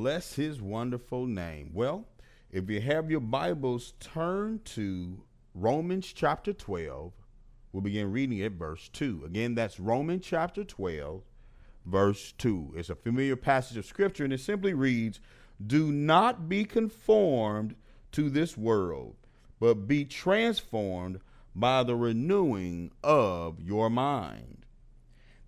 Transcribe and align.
Bless 0.00 0.34
his 0.34 0.62
wonderful 0.62 1.26
name. 1.26 1.72
Well, 1.74 2.06
if 2.50 2.70
you 2.70 2.80
have 2.80 3.10
your 3.10 3.20
Bibles, 3.20 3.92
turn 4.00 4.60
to 4.64 5.24
Romans 5.54 6.14
chapter 6.14 6.54
12. 6.54 7.12
We'll 7.70 7.82
begin 7.82 8.10
reading 8.10 8.40
at 8.40 8.52
verse 8.52 8.88
2. 8.94 9.24
Again, 9.26 9.54
that's 9.54 9.78
Romans 9.78 10.24
chapter 10.24 10.64
12, 10.64 11.20
verse 11.84 12.32
2. 12.38 12.76
It's 12.78 12.88
a 12.88 12.94
familiar 12.94 13.36
passage 13.36 13.76
of 13.76 13.84
scripture, 13.84 14.24
and 14.24 14.32
it 14.32 14.40
simply 14.40 14.72
reads 14.72 15.20
Do 15.66 15.92
not 15.92 16.48
be 16.48 16.64
conformed 16.64 17.74
to 18.12 18.30
this 18.30 18.56
world, 18.56 19.16
but 19.58 19.86
be 19.86 20.06
transformed 20.06 21.20
by 21.54 21.82
the 21.82 21.94
renewing 21.94 22.90
of 23.04 23.60
your 23.60 23.90
mind, 23.90 24.64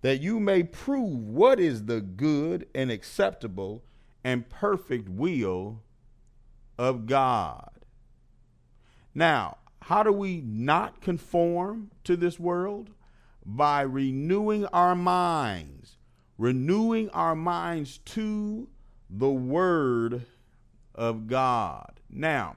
that 0.01 0.21
you 0.21 0.39
may 0.39 0.61
prove 0.61 1.09
what 1.09 1.59
is 1.59 1.85
the 1.85 2.01
good 2.01 2.67
and 2.75 2.91
acceptable 2.91 3.83
and 4.23 4.49
perfect 4.49 5.09
will 5.09 5.81
of 6.77 7.05
God. 7.05 7.69
Now, 9.13 9.57
how 9.81 10.03
do 10.03 10.11
we 10.11 10.41
not 10.41 11.01
conform 11.01 11.91
to 12.05 12.15
this 12.15 12.39
world? 12.39 12.89
By 13.45 13.81
renewing 13.81 14.65
our 14.67 14.95
minds, 14.95 15.97
renewing 16.37 17.09
our 17.09 17.35
minds 17.35 17.97
to 17.97 18.69
the 19.09 19.29
Word 19.29 20.25
of 20.95 21.27
God. 21.27 21.99
Now, 22.09 22.55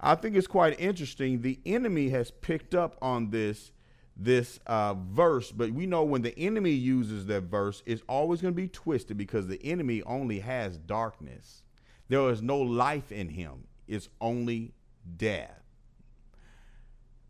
I 0.00 0.14
think 0.14 0.36
it's 0.36 0.46
quite 0.46 0.78
interesting. 0.78 1.40
The 1.40 1.58
enemy 1.64 2.10
has 2.10 2.30
picked 2.30 2.74
up 2.74 2.96
on 3.00 3.30
this 3.30 3.72
this 4.18 4.58
uh, 4.66 4.94
verse, 4.94 5.52
but 5.52 5.70
we 5.70 5.86
know 5.86 6.02
when 6.02 6.22
the 6.22 6.36
enemy 6.38 6.72
uses 6.72 7.26
that 7.26 7.42
verse, 7.44 7.82
it's 7.86 8.02
always 8.08 8.42
going 8.42 8.52
to 8.52 8.56
be 8.56 8.68
twisted 8.68 9.16
because 9.16 9.46
the 9.46 9.64
enemy 9.64 10.02
only 10.02 10.40
has 10.40 10.76
darkness. 10.76 11.62
There 12.08 12.28
is 12.30 12.42
no 12.42 12.58
life 12.58 13.12
in 13.12 13.28
him. 13.28 13.68
It's 13.86 14.08
only 14.20 14.72
death. 15.16 15.62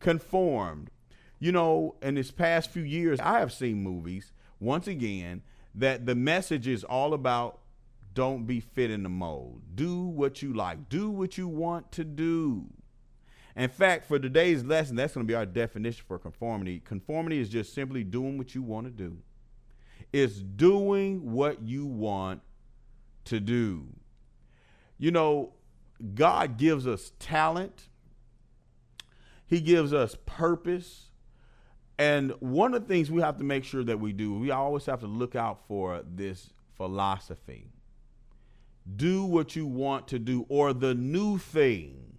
Conformed. 0.00 0.90
You 1.38 1.52
know, 1.52 1.96
in 2.02 2.14
this 2.14 2.30
past 2.30 2.70
few 2.70 2.82
years, 2.82 3.20
I 3.20 3.38
have 3.38 3.52
seen 3.52 3.82
movies, 3.82 4.32
once 4.58 4.86
again, 4.86 5.42
that 5.74 6.06
the 6.06 6.14
message 6.14 6.66
is 6.66 6.84
all 6.84 7.12
about 7.12 7.60
don't 8.14 8.46
be 8.46 8.58
fit 8.58 8.90
in 8.90 9.04
the 9.04 9.08
mold. 9.08 9.62
Do 9.74 10.02
what 10.02 10.42
you 10.42 10.52
like. 10.52 10.88
Do 10.88 11.10
what 11.10 11.38
you 11.38 11.46
want 11.46 11.92
to 11.92 12.04
do. 12.04 12.66
In 13.58 13.68
fact, 13.68 14.06
for 14.06 14.20
today's 14.20 14.62
lesson, 14.62 14.94
that's 14.94 15.14
going 15.14 15.26
to 15.26 15.30
be 15.30 15.34
our 15.34 15.44
definition 15.44 16.04
for 16.06 16.16
conformity. 16.16 16.78
Conformity 16.78 17.40
is 17.40 17.48
just 17.48 17.74
simply 17.74 18.04
doing 18.04 18.38
what 18.38 18.54
you 18.54 18.62
want 18.62 18.86
to 18.86 18.92
do. 18.92 19.18
It's 20.12 20.36
doing 20.36 21.32
what 21.32 21.60
you 21.60 21.84
want 21.84 22.40
to 23.24 23.40
do. 23.40 23.88
You 24.96 25.10
know, 25.10 25.54
God 26.14 26.56
gives 26.56 26.86
us 26.86 27.10
talent, 27.18 27.88
He 29.48 29.60
gives 29.60 29.92
us 29.92 30.16
purpose. 30.24 31.06
And 31.98 32.30
one 32.38 32.74
of 32.74 32.82
the 32.82 32.86
things 32.86 33.10
we 33.10 33.22
have 33.22 33.38
to 33.38 33.44
make 33.44 33.64
sure 33.64 33.82
that 33.82 33.98
we 33.98 34.12
do, 34.12 34.38
we 34.38 34.52
always 34.52 34.86
have 34.86 35.00
to 35.00 35.08
look 35.08 35.34
out 35.34 35.66
for 35.66 36.04
this 36.08 36.50
philosophy. 36.76 37.72
Do 38.94 39.24
what 39.24 39.56
you 39.56 39.66
want 39.66 40.06
to 40.08 40.20
do, 40.20 40.46
or 40.48 40.72
the 40.72 40.94
new 40.94 41.38
thing 41.38 42.17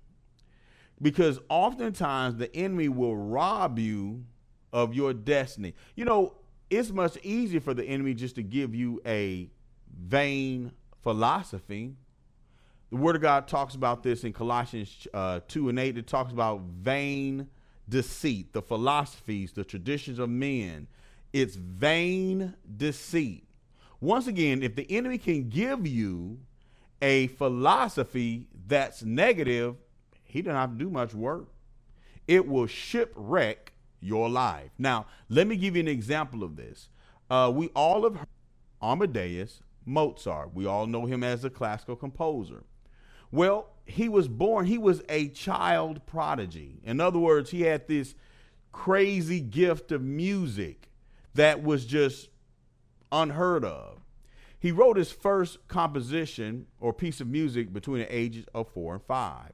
because 1.01 1.39
oftentimes 1.49 2.35
the 2.35 2.53
enemy 2.55 2.89
will 2.89 3.15
rob 3.15 3.79
you 3.79 4.25
of 4.71 4.93
your 4.93 5.13
destiny. 5.13 5.73
You 5.95 6.05
know, 6.05 6.35
it's 6.69 6.91
much 6.91 7.17
easier 7.23 7.59
for 7.59 7.73
the 7.73 7.83
enemy 7.83 8.13
just 8.13 8.35
to 8.35 8.43
give 8.43 8.75
you 8.75 9.01
a 9.05 9.49
vain 9.91 10.71
philosophy. 11.01 11.95
The 12.89 12.97
Word 12.97 13.15
of 13.15 13.21
God 13.21 13.47
talks 13.47 13.75
about 13.75 14.03
this 14.03 14.23
in 14.23 14.33
Colossians 14.33 15.07
uh, 15.13 15.41
2 15.47 15.69
and 15.69 15.79
8. 15.79 15.97
It 15.97 16.07
talks 16.07 16.31
about 16.31 16.61
vain 16.61 17.47
deceit, 17.87 18.53
the 18.53 18.61
philosophies, 18.61 19.51
the 19.51 19.63
traditions 19.63 20.19
of 20.19 20.29
men. 20.29 20.87
It's 21.33 21.55
vain 21.55 22.55
deceit. 22.77 23.45
Once 24.01 24.27
again, 24.27 24.63
if 24.63 24.75
the 24.75 24.89
enemy 24.91 25.17
can 25.17 25.49
give 25.49 25.85
you 25.85 26.39
a 27.01 27.27
philosophy 27.27 28.47
that's 28.67 29.03
negative, 29.03 29.75
he 30.29 30.41
didn't 30.41 30.57
have 30.57 30.71
to 30.71 30.77
do 30.77 30.89
much 30.89 31.13
work. 31.13 31.47
It 32.27 32.47
will 32.47 32.67
shipwreck 32.67 33.73
your 33.99 34.29
life. 34.29 34.69
Now, 34.77 35.07
let 35.27 35.47
me 35.47 35.57
give 35.57 35.75
you 35.75 35.81
an 35.81 35.87
example 35.87 36.43
of 36.43 36.55
this. 36.55 36.89
Uh, 37.29 37.51
we 37.53 37.69
all 37.69 38.03
have 38.03 38.15
heard 38.15 38.27
Amadeus 38.81 39.61
Mozart. 39.85 40.53
We 40.53 40.65
all 40.65 40.87
know 40.87 41.05
him 41.05 41.23
as 41.23 41.43
a 41.43 41.49
classical 41.49 41.95
composer. 41.95 42.63
Well, 43.31 43.71
he 43.85 44.07
was 44.07 44.27
born, 44.27 44.67
he 44.67 44.77
was 44.77 45.01
a 45.09 45.29
child 45.29 46.05
prodigy. 46.05 46.79
In 46.83 46.99
other 46.99 47.19
words, 47.19 47.49
he 47.49 47.61
had 47.61 47.87
this 47.87 48.15
crazy 48.71 49.39
gift 49.39 49.91
of 49.91 50.03
music 50.03 50.89
that 51.33 51.63
was 51.63 51.85
just 51.85 52.29
unheard 53.11 53.65
of. 53.65 53.99
He 54.59 54.71
wrote 54.71 54.97
his 54.97 55.11
first 55.11 55.67
composition 55.67 56.67
or 56.79 56.93
piece 56.93 57.21
of 57.21 57.27
music 57.27 57.71
between 57.73 57.99
the 57.99 58.15
ages 58.15 58.45
of 58.53 58.69
four 58.69 58.93
and 58.93 59.03
five. 59.03 59.53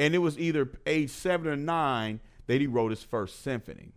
And 0.00 0.14
it 0.14 0.18
was 0.18 0.38
either 0.38 0.66
age 0.86 1.10
seven 1.10 1.46
or 1.46 1.56
nine 1.56 2.20
that 2.46 2.58
he 2.58 2.66
wrote 2.66 2.90
his 2.90 3.02
first 3.02 3.42
symphony. 3.42 3.92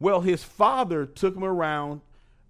Well, 0.00 0.22
his 0.22 0.42
father 0.42 1.04
took 1.04 1.36
him 1.36 1.44
around 1.44 2.00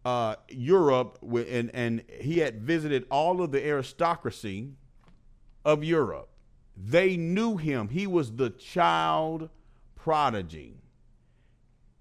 uh, 0.04 0.36
Europe, 0.48 1.18
and, 1.20 1.72
and 1.74 2.04
he 2.20 2.38
had 2.38 2.62
visited 2.62 3.04
all 3.10 3.42
of 3.42 3.50
the 3.50 3.66
aristocracy 3.66 4.70
of 5.64 5.82
Europe. 5.82 6.28
They 6.76 7.16
knew 7.16 7.56
him. 7.56 7.88
He 7.88 8.06
was 8.06 8.36
the 8.36 8.50
child 8.50 9.50
prodigy. 9.96 10.76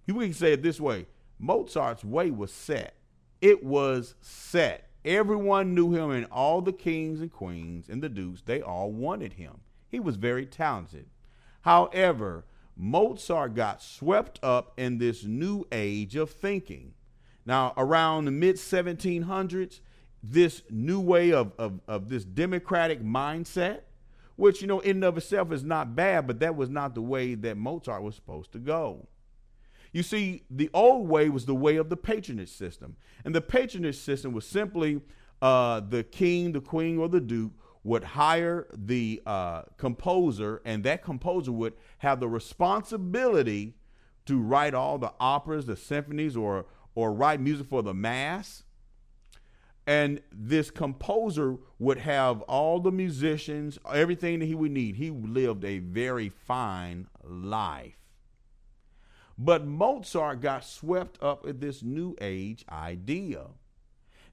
We 0.08 0.26
can 0.26 0.34
say 0.36 0.54
it 0.54 0.62
this 0.62 0.80
way 0.80 1.08
Mozart's 1.40 2.06
way 2.06 2.30
was 2.30 2.52
set. 2.52 2.94
It 3.42 3.64
was 3.64 4.14
set. 4.22 4.90
Everyone 5.04 5.74
knew 5.74 5.94
him, 5.94 6.12
and 6.12 6.28
all 6.28 6.62
the 6.62 6.72
kings 6.72 7.22
and 7.22 7.32
queens 7.32 7.90
and 7.90 8.04
the 8.04 8.10
dukes, 8.10 8.44
they 8.46 8.62
all 8.62 8.92
wanted 8.92 9.34
him. 9.34 9.62
He 9.92 10.00
was 10.00 10.16
very 10.16 10.46
talented. 10.46 11.08
However, 11.62 12.46
Mozart 12.78 13.54
got 13.54 13.84
swept 13.84 14.40
up 14.42 14.74
in 14.78 14.98
this 14.98 15.26
new 15.26 15.66
age 15.72 16.16
of 16.16 16.32
thinking. 16.32 16.94
Now, 17.46 17.74
around 17.76 18.26
the 18.26 18.32
mid 18.32 18.56
1700s, 18.56 19.82
this 20.24 20.64
new 20.70 21.00
way 21.00 21.34
of, 21.34 21.52
of, 21.58 21.82
of 21.88 22.08
this 22.08 22.24
democratic 22.24 23.04
mindset, 23.04 23.82
which, 24.38 24.62
you 24.62 24.68
know, 24.68 24.80
in 24.80 24.98
and 24.98 25.04
of 25.04 25.18
itself 25.18 25.52
is 25.52 25.64
not 25.64 25.96
bad, 25.96 26.26
but 26.26 26.40
that 26.40 26.56
was 26.56 26.70
not 26.70 26.96
the 26.96 27.02
way 27.02 27.36
that 27.36 27.58
Mozart 27.58 28.02
was 28.02 28.16
supposed 28.16 28.54
to 28.54 28.60
go. 28.60 29.08
You 29.92 30.04
see, 30.04 30.44
the 30.50 30.70
old 30.74 31.10
way 31.10 31.28
was 31.30 31.46
the 31.46 31.56
way 31.56 31.76
of 31.76 31.90
the 31.90 31.98
patronage 31.98 32.50
system. 32.50 32.96
And 33.26 33.36
the 33.36 33.42
patronage 33.42 33.98
system 33.98 34.32
was 34.32 34.46
simply 34.46 35.02
uh, 35.42 35.82
the 35.82 36.04
king, 36.04 36.54
the 36.54 36.62
queen, 36.62 36.98
or 36.98 37.10
the 37.10 37.20
duke 37.20 37.52
would 37.84 38.04
hire 38.04 38.68
the 38.74 39.22
uh, 39.26 39.64
composer, 39.78 40.62
and 40.66 40.84
that 40.84 41.04
composer 41.04 41.52
would 41.52 41.74
have 42.00 42.20
the 42.20 42.28
responsibility 42.28 43.76
to 44.26 44.40
write 44.40 44.74
all 44.74 44.98
the 44.98 45.14
operas, 45.20 45.66
the 45.66 45.76
symphonies, 45.76 46.36
or 46.36 46.66
or 46.94 47.14
write 47.14 47.40
music 47.40 47.68
for 47.68 47.82
the 47.82 47.94
mass. 47.94 48.64
And 49.88 50.22
this 50.32 50.70
composer 50.70 51.58
would 51.80 51.98
have 51.98 52.42
all 52.44 52.80
the 52.80 52.92
musicians, 52.92 53.80
everything 53.92 54.40
that 54.40 54.46
he 54.46 54.54
would 54.56 54.72
need. 54.72 54.98
He 54.98 55.10
lived 55.10 55.66
a 55.66 55.80
very 55.80 56.30
fine 56.30 57.08
life. 57.24 57.98
But 59.38 59.66
Mozart 59.66 60.42
got 60.42 60.64
swept 60.64 61.22
up 61.24 61.48
in 61.48 61.60
this 61.60 61.82
new 61.82 62.16
age 62.22 62.64
idea. 62.70 63.48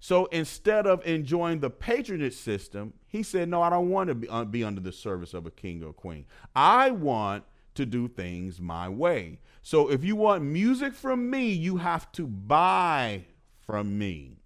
So 0.00 0.26
instead 0.26 0.86
of 0.86 1.04
enjoying 1.06 1.60
the 1.60 1.70
patronage 1.70 2.34
system, 2.34 2.92
he 3.06 3.22
said, 3.22 3.48
No, 3.48 3.62
I 3.62 3.70
don't 3.70 3.90
want 3.90 4.08
to 4.08 4.14
be, 4.14 4.28
uh, 4.28 4.44
be 4.44 4.62
under 4.62 4.80
the 4.80 4.92
service 4.92 5.34
of 5.34 5.46
a 5.46 5.50
king 5.50 5.82
or 5.82 5.92
queen. 5.92 6.26
I 6.54 6.90
want 6.90 7.44
to 7.74 7.86
do 7.86 8.08
things 8.08 8.60
my 8.60 8.88
way. 8.88 9.38
So 9.62 9.90
if 9.90 10.04
you 10.04 10.16
want 10.16 10.44
music 10.44 10.94
from 10.94 11.30
me, 11.30 11.50
you 11.50 11.76
have 11.78 12.10
to 12.12 12.26
buy 12.26 13.24
from 13.60 13.98
me. 13.98 14.38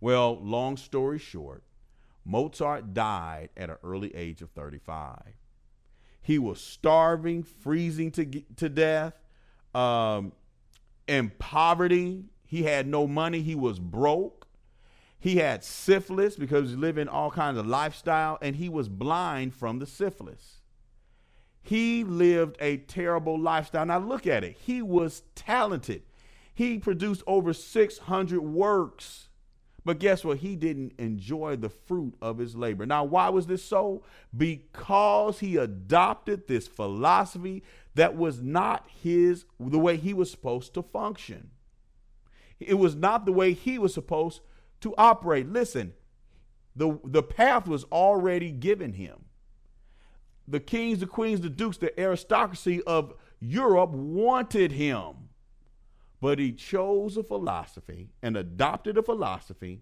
Well, 0.00 0.38
long 0.42 0.76
story 0.76 1.18
short, 1.18 1.64
Mozart 2.24 2.94
died 2.94 3.50
at 3.56 3.70
an 3.70 3.76
early 3.82 4.14
age 4.14 4.42
of 4.42 4.50
35. 4.50 5.22
He 6.20 6.38
was 6.38 6.60
starving, 6.60 7.42
freezing 7.42 8.10
to, 8.12 8.24
to 8.56 8.68
death, 8.68 9.14
um, 9.74 10.32
in 11.06 11.30
poverty. 11.38 12.24
He 12.46 12.62
had 12.62 12.86
no 12.86 13.06
money. 13.06 13.42
He 13.42 13.54
was 13.54 13.78
broke. 13.78 14.43
He 15.24 15.36
had 15.36 15.64
syphilis 15.64 16.36
because 16.36 16.68
he 16.68 16.74
was 16.74 16.76
living 16.76 17.08
all 17.08 17.30
kinds 17.30 17.56
of 17.56 17.66
lifestyle, 17.66 18.36
and 18.42 18.56
he 18.56 18.68
was 18.68 18.90
blind 18.90 19.54
from 19.54 19.78
the 19.78 19.86
syphilis. 19.86 20.60
He 21.62 22.04
lived 22.04 22.58
a 22.60 22.76
terrible 22.76 23.40
lifestyle. 23.40 23.86
Now 23.86 24.00
look 24.00 24.26
at 24.26 24.44
it. 24.44 24.58
He 24.60 24.82
was 24.82 25.22
talented. 25.34 26.02
He 26.52 26.78
produced 26.78 27.22
over 27.26 27.54
600 27.54 28.38
works, 28.42 29.28
But 29.84 29.98
guess 29.98 30.24
what? 30.24 30.38
He 30.38 30.56
didn't 30.56 30.94
enjoy 30.98 31.56
the 31.56 31.68
fruit 31.68 32.14
of 32.22 32.38
his 32.38 32.56
labor. 32.56 32.86
Now, 32.86 33.04
why 33.04 33.28
was 33.28 33.46
this 33.46 33.62
so? 33.62 34.02
Because 34.34 35.40
he 35.40 35.56
adopted 35.56 36.48
this 36.48 36.66
philosophy 36.66 37.62
that 37.94 38.16
was 38.16 38.40
not 38.40 38.88
his, 39.02 39.44
the 39.60 39.78
way 39.78 39.96
he 39.96 40.14
was 40.14 40.30
supposed 40.30 40.72
to 40.74 40.82
function. 40.82 41.50
It 42.58 42.74
was 42.74 42.94
not 42.94 43.26
the 43.26 43.32
way 43.32 43.52
he 43.52 43.78
was 43.78 43.92
supposed 43.92 44.40
to 44.84 44.94
operate. 44.98 45.48
Listen, 45.50 45.94
the, 46.76 46.98
the 47.04 47.22
path 47.22 47.66
was 47.66 47.84
already 47.84 48.50
given 48.52 48.92
him. 48.92 49.24
The 50.46 50.60
kings, 50.60 50.98
the 50.98 51.06
queens, 51.06 51.40
the 51.40 51.48
dukes, 51.48 51.78
the 51.78 51.98
aristocracy 51.98 52.82
of 52.82 53.14
Europe 53.40 53.90
wanted 53.90 54.72
him. 54.72 55.30
But 56.20 56.38
he 56.38 56.52
chose 56.52 57.16
a 57.16 57.22
philosophy 57.22 58.10
and 58.22 58.36
adopted 58.36 58.98
a 58.98 59.02
philosophy 59.02 59.80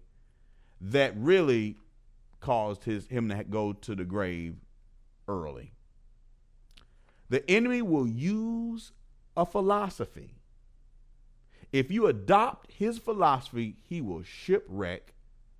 that 0.79 1.13
really 1.17 1.75
caused 2.39 2.85
his 2.85 3.07
him 3.07 3.27
to 3.27 3.43
go 3.43 3.73
to 3.73 3.95
the 3.95 4.05
grave 4.05 4.55
early. 5.27 5.73
The 7.29 7.49
enemy 7.51 7.81
will 7.81 8.07
use 8.07 8.93
a 9.35 9.45
philosophy. 9.45 10.35
If 11.73 11.91
you 11.91 12.05
adopt 12.05 12.71
his 12.71 12.99
philosophy, 12.99 13.75
he 13.81 13.99
will 13.99 14.23
shipwreck 14.23 15.13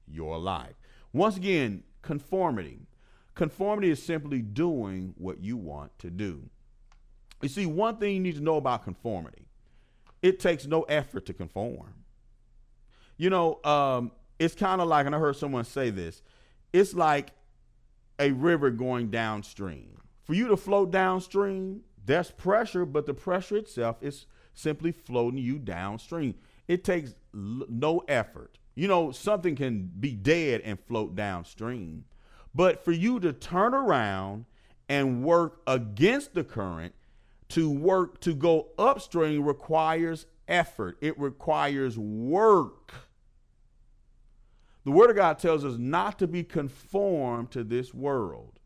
your 0.07 0.38
life. 0.38 0.75
Once 1.12 1.36
again, 1.36 1.83
conformity. 2.04 2.88
Conformity 3.36 3.89
is 3.89 4.01
simply 4.01 4.42
doing 4.42 5.15
what 5.18 5.42
you 5.42 5.57
want 5.57 5.98
to 6.00 6.12
do. 6.12 6.50
You 7.42 7.50
see, 7.50 7.65
one 7.65 7.98
thing 7.98 8.13
you 8.13 8.19
need 8.21 8.36
to 8.36 8.42
know 8.42 8.57
about 8.57 8.83
conformity 8.83 9.48
it 10.21 10.39
takes 10.39 10.65
no 10.65 10.83
effort 10.83 11.25
to 11.25 11.33
conform. 11.33 11.94
You 13.18 13.30
know, 13.30 13.59
um, 13.66 14.12
it's 14.39 14.56
kind 14.56 14.81
of 14.81 14.88
like, 14.88 15.06
and 15.06 15.13
I 15.13 15.19
heard 15.19 15.36
someone 15.36 15.66
say 15.66 15.89
this 15.89 16.21
it's 16.71 16.94
like 16.94 17.31
a 18.19 18.31
river 18.31 18.71
going 18.71 19.09
downstream. 19.09 19.98
For 20.24 20.33
you 20.33 20.48
to 20.48 20.57
float 20.57 20.92
downstream, 20.92 21.81
there's 22.06 22.31
pressure, 22.31 22.86
but 22.86 23.06
the 23.06 23.13
pressure 23.13 23.57
itself 23.57 23.98
is 24.01 24.25
simply 24.53 24.91
floating 24.91 25.39
you 25.39 25.59
downstream. 25.59 26.35
It 26.67 26.83
takes 26.83 27.15
l- 27.33 27.65
no 27.69 28.03
effort. 28.07 28.57
You 28.75 28.88
know, 28.88 29.11
something 29.11 29.55
can 29.55 29.91
be 30.00 30.13
dead 30.13 30.61
and 30.61 30.79
float 30.79 31.15
downstream. 31.15 32.05
But 32.55 32.83
for 32.83 32.91
you 32.91 33.19
to 33.19 33.33
turn 33.33 33.73
around 33.73 34.45
and 34.89 35.23
work 35.23 35.61
against 35.67 36.33
the 36.33 36.44
current, 36.44 36.94
to 37.50 37.69
work 37.69 38.19
to 38.21 38.33
go 38.33 38.69
upstream 38.77 39.44
requires 39.44 40.25
effort, 40.47 40.97
it 41.01 41.19
requires 41.19 41.97
work. 41.97 42.94
The 44.85 44.91
Word 44.91 45.11
of 45.11 45.15
God 45.15 45.39
tells 45.39 45.63
us 45.63 45.77
not 45.77 46.19
to 46.19 46.27
be 46.27 46.44
conformed 46.44 47.51
to 47.51 47.63
this 47.63 47.94
world. 47.94 48.59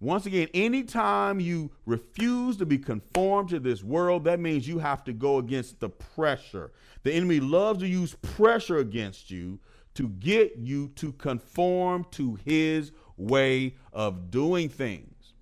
Once 0.00 0.24
again, 0.24 0.48
anytime 0.54 1.38
you 1.38 1.70
refuse 1.84 2.56
to 2.56 2.64
be 2.64 2.78
conformed 2.78 3.50
to 3.50 3.60
this 3.60 3.84
world, 3.84 4.24
that 4.24 4.40
means 4.40 4.66
you 4.66 4.78
have 4.78 5.04
to 5.04 5.12
go 5.12 5.36
against 5.36 5.78
the 5.78 5.90
pressure. 5.90 6.72
The 7.02 7.12
enemy 7.12 7.38
loves 7.38 7.80
to 7.80 7.86
use 7.86 8.14
pressure 8.14 8.78
against 8.78 9.30
you 9.30 9.58
to 9.94 10.08
get 10.08 10.56
you 10.56 10.88
to 10.96 11.12
conform 11.12 12.06
to 12.12 12.38
his 12.44 12.92
way 13.18 13.76
of 13.92 14.30
doing 14.30 14.70
things. 14.70 15.34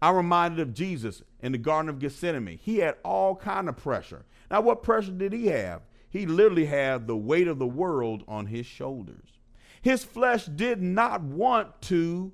I'm 0.00 0.14
reminded 0.14 0.60
of 0.60 0.74
Jesus 0.74 1.22
in 1.40 1.50
the 1.52 1.58
Garden 1.58 1.88
of 1.88 1.98
Gethsemane. 1.98 2.58
He 2.58 2.78
had 2.78 2.96
all 3.04 3.34
kind 3.34 3.68
of 3.68 3.76
pressure. 3.76 4.24
Now, 4.50 4.60
what 4.60 4.84
pressure 4.84 5.10
did 5.10 5.32
he 5.32 5.46
have? 5.48 5.82
He 6.10 6.26
literally 6.26 6.66
had 6.66 7.06
the 7.06 7.16
weight 7.16 7.48
of 7.48 7.58
the 7.58 7.66
world 7.66 8.22
on 8.28 8.46
his 8.46 8.66
shoulders. 8.66 9.40
His 9.82 10.04
flesh 10.04 10.46
did 10.46 10.80
not 10.80 11.22
want 11.22 11.82
to 11.82 12.32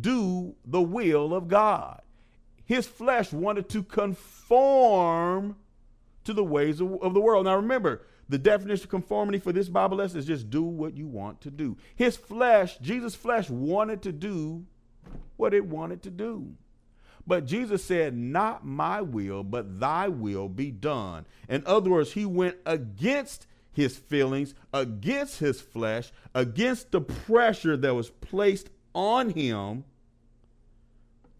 do 0.00 0.54
the 0.64 0.82
will 0.82 1.34
of 1.34 1.48
God. 1.48 2.00
His 2.64 2.86
flesh 2.86 3.32
wanted 3.32 3.68
to 3.70 3.82
conform 3.82 5.56
to 6.24 6.32
the 6.32 6.44
ways 6.44 6.80
of, 6.80 7.02
of 7.02 7.14
the 7.14 7.20
world. 7.20 7.44
Now, 7.44 7.56
remember, 7.56 8.02
the 8.28 8.38
definition 8.38 8.84
of 8.84 8.90
conformity 8.90 9.38
for 9.38 9.52
this 9.52 9.68
Bible 9.68 9.98
lesson 9.98 10.18
is 10.18 10.26
just 10.26 10.50
do 10.50 10.62
what 10.62 10.96
you 10.96 11.06
want 11.06 11.42
to 11.42 11.50
do. 11.50 11.76
His 11.94 12.16
flesh, 12.16 12.78
Jesus' 12.78 13.14
flesh, 13.14 13.50
wanted 13.50 14.02
to 14.02 14.12
do 14.12 14.64
what 15.36 15.52
it 15.52 15.66
wanted 15.66 16.02
to 16.04 16.10
do. 16.10 16.54
But 17.26 17.46
Jesus 17.46 17.84
said, 17.84 18.16
Not 18.16 18.66
my 18.66 19.02
will, 19.02 19.42
but 19.42 19.80
thy 19.80 20.08
will 20.08 20.48
be 20.48 20.70
done. 20.70 21.26
In 21.48 21.62
other 21.66 21.90
words, 21.90 22.12
he 22.12 22.24
went 22.24 22.56
against 22.66 23.46
his 23.72 23.96
feelings, 23.96 24.54
against 24.72 25.40
his 25.40 25.60
flesh, 25.60 26.12
against 26.34 26.92
the 26.92 27.00
pressure 27.00 27.76
that 27.76 27.94
was 27.94 28.10
placed 28.10 28.70
on 28.94 29.30
him 29.30 29.84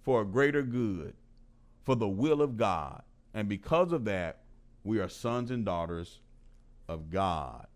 for 0.02 0.20
a 0.20 0.26
greater 0.26 0.62
good, 0.62 1.14
for 1.84 1.94
the 1.94 2.08
will 2.08 2.42
of 2.42 2.56
God. 2.56 3.02
And 3.32 3.48
because 3.48 3.92
of 3.92 4.04
that, 4.04 4.40
we 4.84 4.98
are 4.98 5.08
sons 5.08 5.50
and 5.50 5.64
daughters 5.64 6.20
of 6.88 7.10
God. 7.10 7.66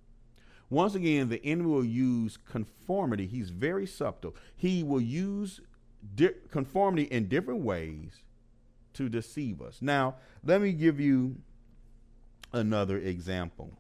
Once 0.71 0.95
again, 0.95 1.29
the 1.29 1.45
enemy 1.45 1.69
will 1.69 1.85
use 1.85 2.37
conformity. 2.37 3.27
He's 3.27 3.51
very 3.51 3.87
subtle. 3.87 4.37
He 4.55 4.83
will 4.83 5.01
use 5.01 5.61
di- 6.15 6.35
conformity 6.51 7.05
in 7.05 7.29
different 7.29 7.61
ways 7.61 8.23
to 8.95 9.09
deceive 9.09 9.63
us. 9.63 9.79
Now, 9.81 10.17
let 10.45 10.61
me 10.61 10.73
give 10.73 11.01
you 11.01 11.37
another 12.53 12.99
example. 12.99 13.73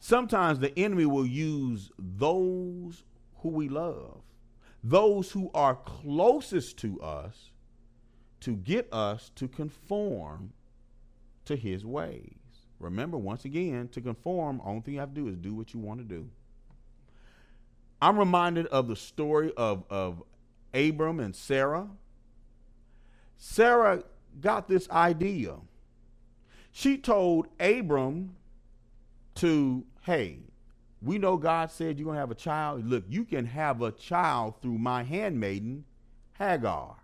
Sometimes 0.00 0.58
the 0.58 0.76
enemy 0.78 1.06
will 1.06 1.26
use 1.26 1.90
those 1.98 3.04
who 3.38 3.48
we 3.50 3.68
love, 3.68 4.22
those 4.82 5.32
who 5.32 5.50
are 5.54 5.74
closest 5.74 6.78
to 6.78 7.00
us, 7.00 7.50
to 8.40 8.54
get 8.54 8.92
us 8.92 9.30
to 9.34 9.48
conform 9.48 10.52
to 11.44 11.56
his 11.56 11.84
ways. 11.84 12.34
Remember, 12.78 13.18
once 13.18 13.44
again, 13.44 13.88
to 13.88 14.00
conform, 14.00 14.60
only 14.64 14.80
thing 14.82 14.94
you 14.94 15.00
have 15.00 15.14
to 15.14 15.20
do 15.20 15.28
is 15.28 15.36
do 15.36 15.54
what 15.54 15.74
you 15.74 15.80
want 15.80 15.98
to 15.98 16.04
do. 16.04 16.28
I'm 18.00 18.16
reminded 18.16 18.66
of 18.66 18.86
the 18.86 18.94
story 18.94 19.52
of, 19.56 19.82
of 19.90 20.22
Abram 20.72 21.18
and 21.18 21.34
Sarah. 21.34 21.88
Sarah 23.36 24.04
got 24.40 24.68
this 24.68 24.88
idea. 24.90 25.56
She 26.70 26.96
told 26.98 27.48
Abram 27.58 28.36
to, 29.36 29.84
hey, 30.02 30.38
we 31.00 31.18
know 31.18 31.36
God 31.36 31.70
said 31.70 31.98
you're 31.98 32.06
going 32.06 32.16
to 32.16 32.20
have 32.20 32.30
a 32.30 32.34
child. 32.34 32.84
Look, 32.86 33.04
you 33.08 33.24
can 33.24 33.46
have 33.46 33.82
a 33.82 33.92
child 33.92 34.54
through 34.60 34.78
my 34.78 35.02
handmaiden, 35.04 35.84
Hagar. 36.38 36.96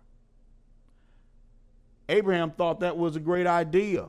Abraham 2.09 2.51
thought 2.51 2.81
that 2.81 2.97
was 2.97 3.15
a 3.15 3.19
great 3.19 3.47
idea. 3.47 4.07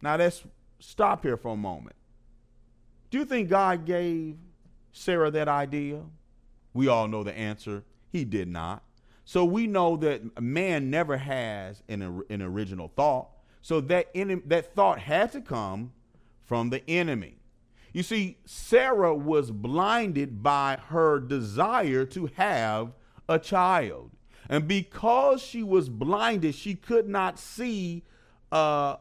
Now 0.00 0.16
let's 0.16 0.44
stop 0.78 1.22
here 1.22 1.36
for 1.36 1.52
a 1.52 1.56
moment. 1.56 1.96
Do 3.10 3.18
you 3.18 3.24
think 3.24 3.48
God 3.48 3.84
gave 3.84 4.36
Sarah 4.92 5.30
that 5.30 5.48
idea? 5.48 6.02
We 6.72 6.88
all 6.88 7.08
know 7.08 7.22
the 7.22 7.36
answer. 7.36 7.84
He 8.10 8.24
did 8.24 8.48
not. 8.48 8.82
So 9.24 9.44
we 9.44 9.66
know 9.66 9.96
that 9.96 10.40
man 10.40 10.88
never 10.88 11.16
has 11.16 11.82
an, 11.88 12.22
an 12.30 12.42
original 12.42 12.92
thought. 12.94 13.28
So 13.60 13.80
that, 13.82 14.08
in, 14.14 14.42
that 14.46 14.74
thought 14.74 15.00
had 15.00 15.32
to 15.32 15.40
come 15.40 15.92
from 16.44 16.70
the 16.70 16.88
enemy. 16.88 17.35
You 17.96 18.02
see, 18.02 18.36
Sarah 18.44 19.14
was 19.14 19.50
blinded 19.50 20.42
by 20.42 20.76
her 20.88 21.18
desire 21.18 22.04
to 22.04 22.28
have 22.34 22.92
a 23.26 23.38
child. 23.38 24.10
And 24.50 24.68
because 24.68 25.40
she 25.40 25.62
was 25.62 25.88
blinded, 25.88 26.54
she 26.54 26.74
could 26.74 27.08
not 27.08 27.38
see 27.38 28.04
uh, 28.52 28.96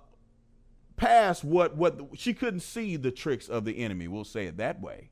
past 0.96 1.44
what, 1.44 1.76
what 1.76 2.00
she 2.14 2.34
couldn't 2.34 2.62
see 2.62 2.96
the 2.96 3.12
tricks 3.12 3.50
of 3.50 3.66
the 3.66 3.80
enemy. 3.80 4.08
We'll 4.08 4.24
say 4.24 4.46
it 4.46 4.56
that 4.60 4.80
way. 4.80 5.10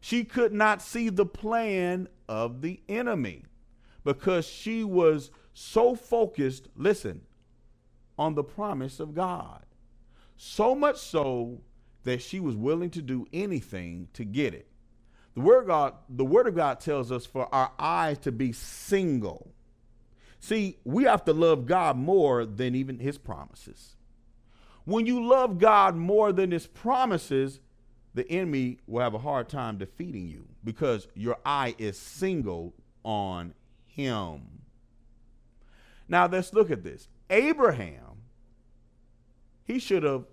She 0.00 0.24
could 0.24 0.54
not 0.54 0.80
see 0.80 1.10
the 1.10 1.26
plan 1.26 2.08
of 2.26 2.62
the 2.62 2.80
enemy 2.88 3.44
because 4.02 4.46
she 4.46 4.82
was 4.82 5.30
so 5.52 5.94
focused, 5.94 6.68
listen, 6.74 7.20
on 8.18 8.34
the 8.34 8.44
promise 8.44 8.98
of 8.98 9.14
God. 9.14 9.66
So 10.38 10.74
much 10.74 10.96
so 10.96 11.60
that 12.04 12.22
she 12.22 12.40
was 12.40 12.54
willing 12.54 12.90
to 12.90 13.02
do 13.02 13.26
anything 13.32 14.08
to 14.12 14.24
get 14.24 14.54
it. 14.54 14.68
The 15.34 15.40
word 15.40 15.62
of 15.62 15.66
God, 15.66 15.94
the 16.08 16.24
word 16.24 16.46
of 16.46 16.54
God 16.54 16.80
tells 16.80 17.10
us 17.10 17.26
for 17.26 17.52
our 17.52 17.72
eyes 17.78 18.18
to 18.18 18.32
be 18.32 18.52
single. 18.52 19.52
See, 20.38 20.78
we 20.84 21.04
have 21.04 21.24
to 21.24 21.32
love 21.32 21.66
God 21.66 21.96
more 21.96 22.44
than 22.44 22.74
even 22.74 22.98
his 22.98 23.18
promises. 23.18 23.96
When 24.84 25.06
you 25.06 25.26
love 25.26 25.58
God 25.58 25.96
more 25.96 26.32
than 26.32 26.50
his 26.50 26.66
promises, 26.66 27.60
the 28.12 28.30
enemy 28.30 28.78
will 28.86 29.02
have 29.02 29.14
a 29.14 29.18
hard 29.18 29.48
time 29.48 29.78
defeating 29.78 30.28
you 30.28 30.46
because 30.62 31.08
your 31.14 31.38
eye 31.44 31.74
is 31.78 31.98
single 31.98 32.74
on 33.02 33.54
him. 33.86 34.42
Now 36.08 36.26
let's 36.26 36.52
look 36.52 36.70
at 36.70 36.84
this. 36.84 37.08
Abraham, 37.30 38.22
he 39.64 39.78
should 39.78 40.02
have 40.02 40.24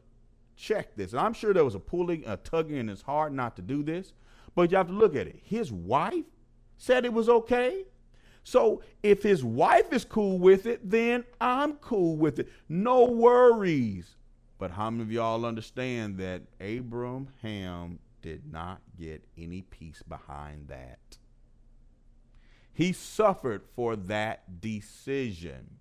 checked 0.62 0.98
this. 0.98 1.12
And 1.12 1.20
I'm 1.20 1.34
sure 1.34 1.54
there 1.54 1.66
was 1.66 1.76
a 1.76 1.80
pulling, 1.80 2.24
a 2.26 2.38
tugging 2.38 2.78
in 2.78 2.88
his 2.88 3.02
heart 3.02 3.34
not 3.34 3.56
to 3.56 3.62
do 3.62 3.84
this. 3.84 4.14
But 4.54 4.72
you 4.72 4.78
have 4.78 4.88
to 4.88 4.94
look 4.94 5.16
at 5.16 5.28
it. 5.28 5.40
His 5.44 5.72
wife 5.72 6.26
said 6.78 7.06
it 7.06 7.14
was 7.14 7.30
okay. 7.30 7.86
So 8.44 8.82
if 9.04 9.24
his 9.24 9.44
wife 9.44 9.94
is 9.94 10.04
cool 10.04 10.40
with 10.40 10.66
it, 10.66 10.90
then 10.90 11.24
I'm 11.40 11.74
cool 11.74 12.18
with 12.18 12.40
it. 12.40 12.50
No 12.68 13.06
worries. 13.06 14.16
But 14.58 14.72
how 14.72 14.90
many 14.90 15.04
of 15.04 15.12
y'all 15.12 15.46
understand 15.46 16.18
that 16.18 16.44
Abraham 16.60 18.00
did 18.22 18.52
not 18.52 18.82
get 19.00 19.24
any 19.38 19.62
peace 19.62 20.04
behind 20.08 20.68
that? 20.68 21.18
He 22.74 22.94
suffered 22.94 23.64
for 23.76 23.96
that 23.96 24.62
decision. 24.62 25.78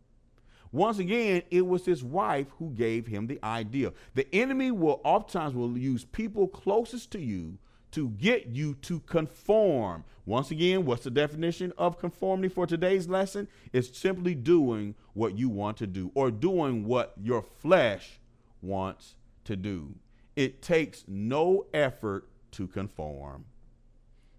Once 0.73 0.99
again, 0.99 1.43
it 1.51 1.67
was 1.67 1.85
his 1.85 2.05
wife 2.05 2.47
who 2.59 2.71
gave 2.71 3.07
him 3.07 3.27
the 3.27 3.41
idea. 3.43 3.93
The 4.15 4.33
enemy 4.35 4.71
will 4.71 5.01
oftentimes 5.05 5.55
will 5.55 5.77
use 5.77 6.05
people 6.05 6.47
closest 6.47 7.11
to 7.13 7.21
you 7.21 7.59
to 7.91 8.11
get 8.11 8.47
you 8.47 8.75
to 8.75 9.01
conform. 9.01 10.05
Once 10.27 10.53
again, 10.53 10.85
what's 10.85 11.03
the 11.03 11.11
definition 11.11 11.73
of 11.77 11.99
conformity 11.99 12.49
for 12.49 12.67
today's 12.67 13.09
lesson? 13.09 13.49
It's 13.73 13.99
simply 13.99 14.35
doing 14.35 14.95
what 15.15 15.37
you 15.37 15.49
want 15.49 15.77
to 15.79 15.89
do 15.89 16.13
or 16.15 16.31
doing 16.31 16.85
what 16.85 17.15
your 17.21 17.43
flesh 17.43 18.21
wants 18.63 19.17
to 19.45 19.57
do. 19.57 19.95
It 20.37 20.63
takes 20.63 21.05
no 21.09 21.67
effort 21.75 22.29
to 22.53 22.69
conform. 22.69 23.45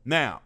Now, 0.06 0.42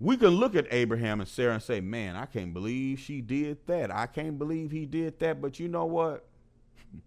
we 0.00 0.16
can 0.16 0.30
look 0.30 0.56
at 0.56 0.66
Abraham 0.70 1.20
and 1.20 1.28
Sarah 1.28 1.54
and 1.54 1.62
say, 1.62 1.80
man, 1.82 2.16
I 2.16 2.24
can't 2.24 2.54
believe 2.54 2.98
she 2.98 3.20
did 3.20 3.58
that. 3.66 3.94
I 3.94 4.06
can't 4.06 4.38
believe 4.38 4.70
he 4.70 4.86
did 4.86 5.18
that. 5.20 5.42
But 5.42 5.60
you 5.60 5.68
know 5.68 5.84
what? 5.84 6.26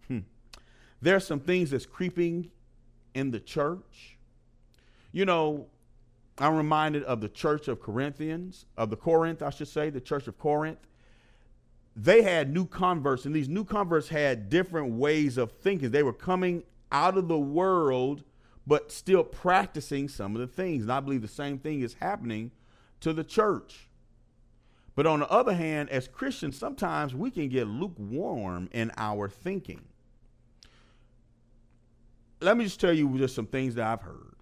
There's 1.02 1.26
some 1.26 1.40
things 1.40 1.72
that's 1.72 1.88
creeping 1.88 2.52
in 3.16 3.32
the 3.32 3.40
church. 3.40 4.18
You 5.12 5.26
know, 5.26 5.66
I'm 6.38 6.56
reminded 6.56 7.04
of 7.04 7.20
the 7.20 7.30
church 7.30 7.68
of 7.68 7.82
Corinthians, 7.82 8.66
of 8.78 8.92
the 8.92 8.96
Corinth, 8.96 9.42
I 9.42 9.50
should 9.50 9.68
say, 9.68 9.90
the 9.90 10.00
church 10.00 10.28
of 10.28 10.38
Corinth. 10.38 10.80
They 11.96 12.22
had 12.22 12.54
new 12.54 12.66
converts, 12.66 13.26
and 13.26 13.36
these 13.36 13.50
new 13.50 13.64
converts 13.64 14.08
had 14.08 14.50
different 14.50 14.94
ways 14.94 15.38
of 15.38 15.52
thinking. 15.52 15.92
They 15.92 16.04
were 16.04 16.14
coming 16.14 16.64
out 16.92 17.18
of 17.18 17.28
the 17.28 17.40
world, 17.40 18.24
but 18.66 18.92
still 18.92 19.24
practicing 19.24 20.08
some 20.08 20.36
of 20.36 20.42
the 20.42 20.48
things. 20.48 20.84
And 20.84 20.92
I 20.92 21.00
believe 21.00 21.22
the 21.24 21.28
same 21.28 21.58
thing 21.58 21.82
is 21.82 21.96
happening 21.96 22.52
to 23.04 23.14
the 23.14 23.24
church. 23.24 23.90
But 24.96 25.06
on 25.06 25.20
the 25.20 25.30
other 25.30 25.54
hand, 25.54 25.90
as 25.90 26.08
Christians, 26.08 26.58
sometimes 26.58 27.14
we 27.14 27.32
can 27.32 27.50
get 27.50 27.68
lukewarm 27.68 28.70
in 28.72 28.92
our 28.96 29.28
thinking. 29.28 29.82
Let 32.42 32.58
me 32.58 32.66
just 32.66 32.80
tell 32.80 32.94
you 32.94 33.18
just 33.18 33.36
some 33.36 33.48
things 33.48 33.76
that 33.76 33.86
I've 33.86 34.02
heard. 34.02 34.36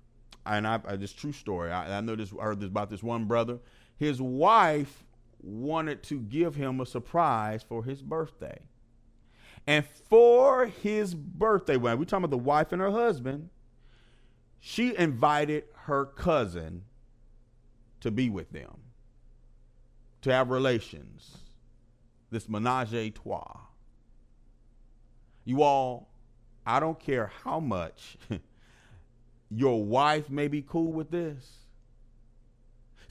And 0.45 0.67
I've 0.67 0.85
uh, 0.85 0.95
this 0.95 1.13
true 1.13 1.31
story. 1.31 1.71
I, 1.71 1.97
I 1.97 2.01
know 2.01 2.15
this. 2.15 2.33
I 2.39 2.43
heard 2.43 2.59
this 2.59 2.67
about 2.67 2.89
this 2.89 3.03
one 3.03 3.25
brother. 3.25 3.59
His 3.97 4.21
wife 4.21 5.03
wanted 5.41 6.01
to 6.03 6.19
give 6.19 6.55
him 6.55 6.81
a 6.81 6.85
surprise 6.85 7.63
for 7.63 7.83
his 7.83 8.01
birthday, 8.01 8.59
and 9.67 9.85
for 9.85 10.65
his 10.65 11.13
birthday, 11.13 11.77
when 11.77 11.99
we're 11.99 12.05
talking 12.05 12.25
about 12.25 12.31
the 12.31 12.39
wife 12.39 12.71
and 12.71 12.81
her 12.81 12.89
husband, 12.89 13.49
she 14.59 14.97
invited 14.97 15.65
her 15.83 16.05
cousin 16.05 16.85
to 18.01 18.11
be 18.11 18.29
with 18.29 18.51
them, 18.51 18.77
to 20.21 20.33
have 20.33 20.49
relations, 20.49 21.37
this 22.29 22.49
menage 22.49 22.93
a 22.93 23.09
trois. 23.09 23.57
You 25.45 25.63
all, 25.63 26.09
I 26.65 26.79
don't 26.79 26.99
care 26.99 27.31
how 27.43 27.59
much 27.59 28.17
your 29.49 29.83
wife 29.83 30.29
may 30.29 30.47
be 30.47 30.61
cool 30.61 30.91
with 30.91 31.09
this. 31.11 31.61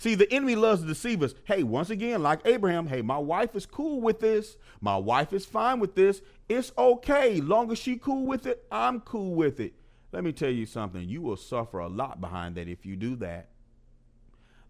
See, 0.00 0.14
the 0.14 0.32
enemy 0.32 0.56
loves 0.56 0.80
to 0.80 0.88
deceive 0.88 1.22
us. 1.22 1.34
Hey, 1.44 1.62
once 1.62 1.90
again, 1.90 2.22
like 2.22 2.40
Abraham, 2.46 2.86
hey, 2.86 3.02
my 3.02 3.18
wife 3.18 3.54
is 3.54 3.66
cool 3.66 4.00
with 4.00 4.18
this. 4.18 4.56
My 4.80 4.96
wife 4.96 5.34
is 5.34 5.44
fine 5.44 5.78
with 5.78 5.94
this. 5.94 6.22
It's 6.48 6.72
okay. 6.78 7.42
Long 7.42 7.70
as 7.70 7.78
she 7.78 7.96
cool 7.96 8.24
with 8.24 8.46
it, 8.46 8.64
I'm 8.72 9.00
cool 9.00 9.34
with 9.34 9.60
it. 9.60 9.74
Let 10.10 10.24
me 10.24 10.32
tell 10.32 10.50
you 10.50 10.64
something. 10.64 11.06
You 11.06 11.20
will 11.20 11.36
suffer 11.36 11.80
a 11.80 11.88
lot 11.88 12.18
behind 12.18 12.54
that 12.54 12.66
if 12.66 12.86
you 12.86 12.96
do 12.96 13.14
that. 13.16 13.50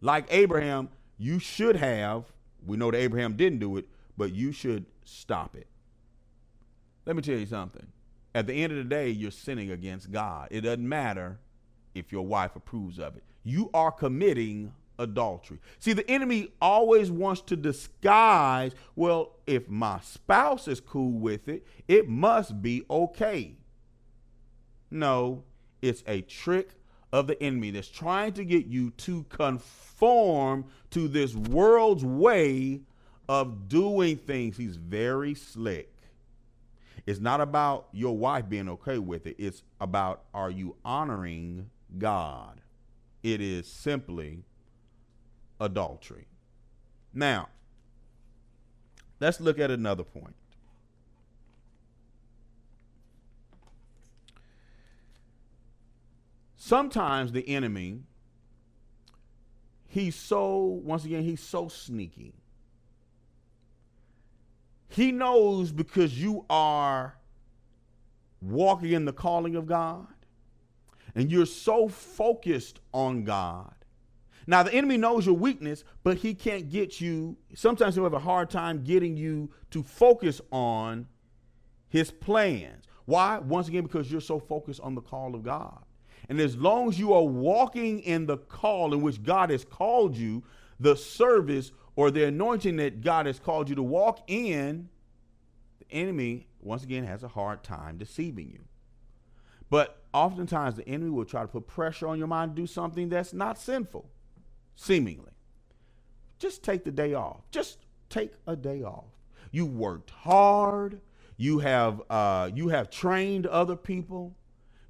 Like 0.00 0.26
Abraham, 0.30 0.88
you 1.18 1.38
should 1.38 1.76
have, 1.76 2.24
we 2.66 2.76
know 2.76 2.90
that 2.90 2.98
Abraham 2.98 3.36
didn't 3.36 3.58
do 3.58 3.76
it, 3.76 3.86
but 4.16 4.32
you 4.32 4.52
should 4.52 4.86
stop 5.04 5.54
it. 5.54 5.66
Let 7.06 7.16
me 7.16 7.22
tell 7.22 7.38
you 7.38 7.46
something. 7.46 7.86
At 8.34 8.46
the 8.46 8.54
end 8.54 8.72
of 8.72 8.78
the 8.78 8.84
day, 8.84 9.10
you're 9.10 9.30
sinning 9.30 9.70
against 9.70 10.10
God. 10.10 10.48
It 10.50 10.62
doesn't 10.62 10.88
matter 10.88 11.38
if 11.94 12.12
your 12.12 12.24
wife 12.24 12.56
approves 12.56 12.98
of 12.98 13.16
it. 13.16 13.24
You 13.42 13.70
are 13.74 13.90
committing 13.90 14.72
adultery. 14.98 15.58
See, 15.78 15.92
the 15.92 16.08
enemy 16.08 16.48
always 16.60 17.10
wants 17.10 17.40
to 17.42 17.56
disguise, 17.56 18.72
well, 18.94 19.36
if 19.46 19.68
my 19.68 20.00
spouse 20.00 20.68
is 20.68 20.80
cool 20.80 21.18
with 21.18 21.48
it, 21.48 21.66
it 21.88 22.08
must 22.08 22.62
be 22.62 22.84
okay. 22.88 23.56
No, 24.90 25.44
it's 25.82 26.04
a 26.06 26.20
trick 26.20 26.70
of 27.12 27.26
the 27.26 27.40
enemy 27.42 27.70
that's 27.70 27.88
trying 27.88 28.32
to 28.34 28.44
get 28.44 28.66
you 28.66 28.90
to 28.90 29.24
conform 29.24 30.64
to 30.90 31.08
this 31.08 31.34
world's 31.34 32.04
way 32.04 32.80
of 33.28 33.68
doing 33.68 34.16
things. 34.16 34.56
He's 34.56 34.76
very 34.76 35.34
slick. 35.34 35.92
It's 37.06 37.20
not 37.20 37.40
about 37.40 37.88
your 37.92 38.16
wife 38.16 38.48
being 38.48 38.68
okay 38.68 38.98
with 38.98 39.26
it, 39.26 39.36
it's 39.38 39.62
about 39.80 40.22
are 40.34 40.50
you 40.50 40.76
honoring 40.84 41.70
God? 41.98 42.60
It 43.22 43.40
is 43.40 43.66
simply 43.66 44.44
adultery. 45.60 46.26
Now, 47.12 47.48
let's 49.18 49.40
look 49.40 49.58
at 49.58 49.70
another 49.70 50.04
point. 50.04 50.34
Sometimes 56.62 57.32
the 57.32 57.48
enemy, 57.48 58.00
he's 59.88 60.14
so, 60.14 60.58
once 60.84 61.06
again, 61.06 61.22
he's 61.22 61.40
so 61.40 61.68
sneaky. 61.68 62.34
He 64.90 65.10
knows 65.10 65.72
because 65.72 66.22
you 66.22 66.44
are 66.50 67.16
walking 68.42 68.92
in 68.92 69.06
the 69.06 69.12
calling 69.14 69.56
of 69.56 69.66
God 69.66 70.06
and 71.14 71.32
you're 71.32 71.46
so 71.46 71.88
focused 71.88 72.80
on 72.92 73.24
God. 73.24 73.74
Now, 74.46 74.62
the 74.62 74.74
enemy 74.74 74.98
knows 74.98 75.24
your 75.24 75.36
weakness, 75.36 75.82
but 76.02 76.18
he 76.18 76.34
can't 76.34 76.68
get 76.68 77.00
you. 77.00 77.38
Sometimes 77.54 77.94
he'll 77.94 78.04
have 78.04 78.12
a 78.12 78.18
hard 78.18 78.50
time 78.50 78.84
getting 78.84 79.16
you 79.16 79.50
to 79.70 79.82
focus 79.82 80.42
on 80.52 81.08
his 81.88 82.10
plans. 82.10 82.84
Why? 83.06 83.38
Once 83.38 83.66
again, 83.68 83.84
because 83.84 84.12
you're 84.12 84.20
so 84.20 84.38
focused 84.38 84.82
on 84.82 84.94
the 84.94 85.00
call 85.00 85.34
of 85.34 85.42
God. 85.42 85.84
And 86.28 86.40
as 86.40 86.56
long 86.56 86.88
as 86.88 86.98
you 86.98 87.12
are 87.12 87.24
walking 87.24 88.00
in 88.00 88.26
the 88.26 88.36
call 88.36 88.94
in 88.94 89.02
which 89.02 89.22
God 89.22 89.50
has 89.50 89.64
called 89.64 90.16
you, 90.16 90.42
the 90.78 90.96
service 90.96 91.72
or 91.96 92.10
the 92.10 92.24
anointing 92.24 92.76
that 92.76 93.00
God 93.02 93.26
has 93.26 93.38
called 93.38 93.68
you 93.68 93.74
to 93.74 93.82
walk 93.82 94.20
in, 94.28 94.88
the 95.78 95.92
enemy, 95.94 96.46
once 96.60 96.84
again, 96.84 97.04
has 97.04 97.22
a 97.22 97.28
hard 97.28 97.62
time 97.62 97.98
deceiving 97.98 98.50
you. 98.50 98.60
But 99.70 100.02
oftentimes, 100.12 100.76
the 100.76 100.88
enemy 100.88 101.10
will 101.10 101.24
try 101.24 101.42
to 101.42 101.48
put 101.48 101.66
pressure 101.66 102.08
on 102.08 102.18
your 102.18 102.26
mind 102.26 102.56
to 102.56 102.62
do 102.62 102.66
something 102.66 103.08
that's 103.08 103.32
not 103.32 103.58
sinful, 103.58 104.08
seemingly. 104.74 105.32
Just 106.38 106.62
take 106.64 106.84
the 106.84 106.90
day 106.90 107.14
off. 107.14 107.42
Just 107.50 107.78
take 108.08 108.32
a 108.46 108.56
day 108.56 108.82
off. 108.82 109.04
You 109.52 109.66
worked 109.66 110.10
hard. 110.10 111.00
You 111.36 111.60
have 111.60 112.02
uh, 112.10 112.50
you 112.54 112.68
have 112.68 112.90
trained 112.90 113.46
other 113.46 113.76
people. 113.76 114.36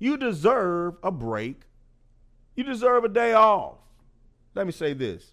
You 0.01 0.17
deserve 0.17 0.97
a 1.05 1.13
break. 1.13 1.61
You 2.57 2.65
deserve 2.65 3.05
a 3.05 3.09
day 3.09 3.35
off. 3.35 3.77
Let 4.57 4.67
me 4.67 4.73
say 4.73 4.95
this. 4.95 5.33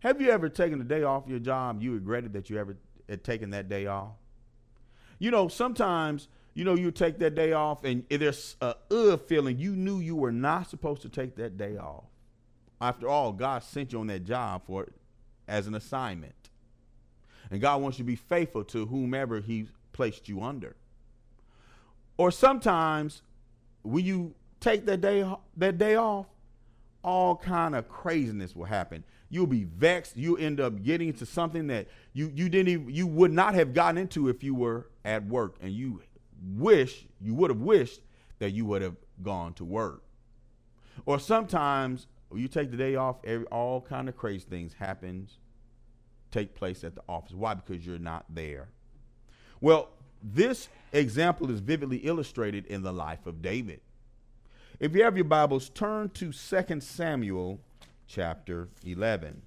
Have 0.00 0.20
you 0.20 0.30
ever 0.30 0.48
taken 0.48 0.80
a 0.80 0.84
day 0.84 1.02
off 1.02 1.24
your 1.26 1.40
job 1.40 1.82
you 1.82 1.92
regretted 1.92 2.34
that 2.34 2.48
you 2.48 2.58
ever 2.58 2.76
had 3.08 3.24
taken 3.24 3.50
that 3.50 3.68
day 3.68 3.86
off? 3.86 4.12
You 5.18 5.30
know, 5.30 5.48
sometimes, 5.48 6.28
you 6.54 6.64
know, 6.64 6.74
you 6.74 6.90
take 6.90 7.18
that 7.18 7.34
day 7.34 7.52
off 7.52 7.82
and 7.84 8.04
there's 8.08 8.54
a 8.60 8.76
uh 8.90 9.16
feeling 9.16 9.58
you 9.58 9.74
knew 9.74 9.98
you 9.98 10.14
were 10.14 10.30
not 10.30 10.68
supposed 10.68 11.02
to 11.02 11.08
take 11.08 11.34
that 11.36 11.56
day 11.56 11.76
off. 11.76 12.04
After 12.80 13.08
all, 13.08 13.32
God 13.32 13.62
sent 13.62 13.92
you 13.92 14.00
on 14.00 14.06
that 14.08 14.24
job 14.24 14.62
for 14.66 14.86
as 15.48 15.66
an 15.66 15.74
assignment. 15.74 16.34
And 17.50 17.60
God 17.60 17.80
wants 17.80 17.98
you 17.98 18.04
to 18.04 18.06
be 18.06 18.16
faithful 18.16 18.64
to 18.64 18.86
whomever 18.86 19.40
he 19.40 19.68
placed 19.92 20.28
you 20.28 20.42
under. 20.42 20.76
Or 22.18 22.30
sometimes 22.30 23.22
when 23.86 24.04
you 24.04 24.34
take 24.60 24.86
that 24.86 25.00
day 25.00 25.28
that 25.56 25.78
day 25.78 25.96
off, 25.96 26.26
all 27.02 27.36
kind 27.36 27.74
of 27.74 27.88
craziness 27.88 28.54
will 28.56 28.64
happen. 28.64 29.04
You'll 29.28 29.46
be 29.46 29.64
vexed. 29.64 30.16
You 30.16 30.36
end 30.36 30.60
up 30.60 30.82
getting 30.82 31.08
into 31.08 31.26
something 31.26 31.66
that 31.68 31.88
you 32.12 32.30
you 32.34 32.48
didn't 32.48 32.68
even 32.68 32.90
you 32.90 33.06
would 33.06 33.32
not 33.32 33.54
have 33.54 33.74
gotten 33.74 33.98
into 33.98 34.28
if 34.28 34.42
you 34.42 34.54
were 34.54 34.88
at 35.04 35.26
work, 35.26 35.56
and 35.60 35.72
you 35.72 36.02
wish 36.54 37.06
you 37.20 37.34
would 37.34 37.50
have 37.50 37.60
wished 37.60 38.00
that 38.38 38.50
you 38.50 38.64
would 38.66 38.82
have 38.82 38.96
gone 39.22 39.52
to 39.54 39.64
work. 39.64 40.02
Or 41.04 41.18
sometimes 41.18 42.06
you 42.34 42.48
take 42.48 42.70
the 42.70 42.76
day 42.76 42.96
off, 42.96 43.16
every, 43.24 43.46
all 43.46 43.80
kind 43.80 44.08
of 44.08 44.16
crazy 44.16 44.44
things 44.48 44.74
happens, 44.74 45.38
take 46.30 46.54
place 46.54 46.84
at 46.84 46.94
the 46.94 47.02
office. 47.08 47.32
Why? 47.32 47.54
Because 47.54 47.86
you're 47.86 47.98
not 47.98 48.24
there. 48.28 48.68
Well, 49.60 49.88
this 50.22 50.68
example 50.92 51.50
is 51.50 51.60
vividly 51.60 51.98
illustrated 51.98 52.66
in 52.66 52.82
the 52.82 52.92
life 52.92 53.26
of 53.26 53.42
David. 53.42 53.80
If 54.78 54.94
you 54.94 55.04
have 55.04 55.16
your 55.16 55.24
Bibles, 55.24 55.68
turn 55.70 56.10
to 56.10 56.32
2 56.32 56.80
Samuel 56.80 57.60
chapter 58.06 58.68
11. 58.84 59.42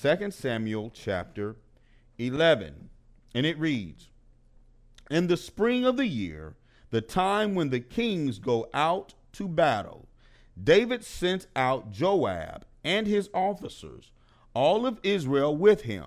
2 0.00 0.30
Samuel 0.30 0.90
chapter 0.94 1.56
11. 2.18 2.90
And 3.34 3.46
it 3.46 3.58
reads 3.58 4.08
In 5.10 5.26
the 5.26 5.36
spring 5.36 5.84
of 5.84 5.96
the 5.96 6.06
year, 6.06 6.54
the 6.90 7.00
time 7.00 7.54
when 7.54 7.70
the 7.70 7.80
kings 7.80 8.38
go 8.38 8.68
out 8.72 9.14
to 9.32 9.48
battle, 9.48 10.06
David 10.62 11.04
sent 11.04 11.48
out 11.56 11.90
Joab 11.90 12.64
and 12.84 13.06
his 13.06 13.28
officers, 13.34 14.12
all 14.54 14.86
of 14.86 15.00
Israel 15.02 15.56
with 15.56 15.82
him. 15.82 16.04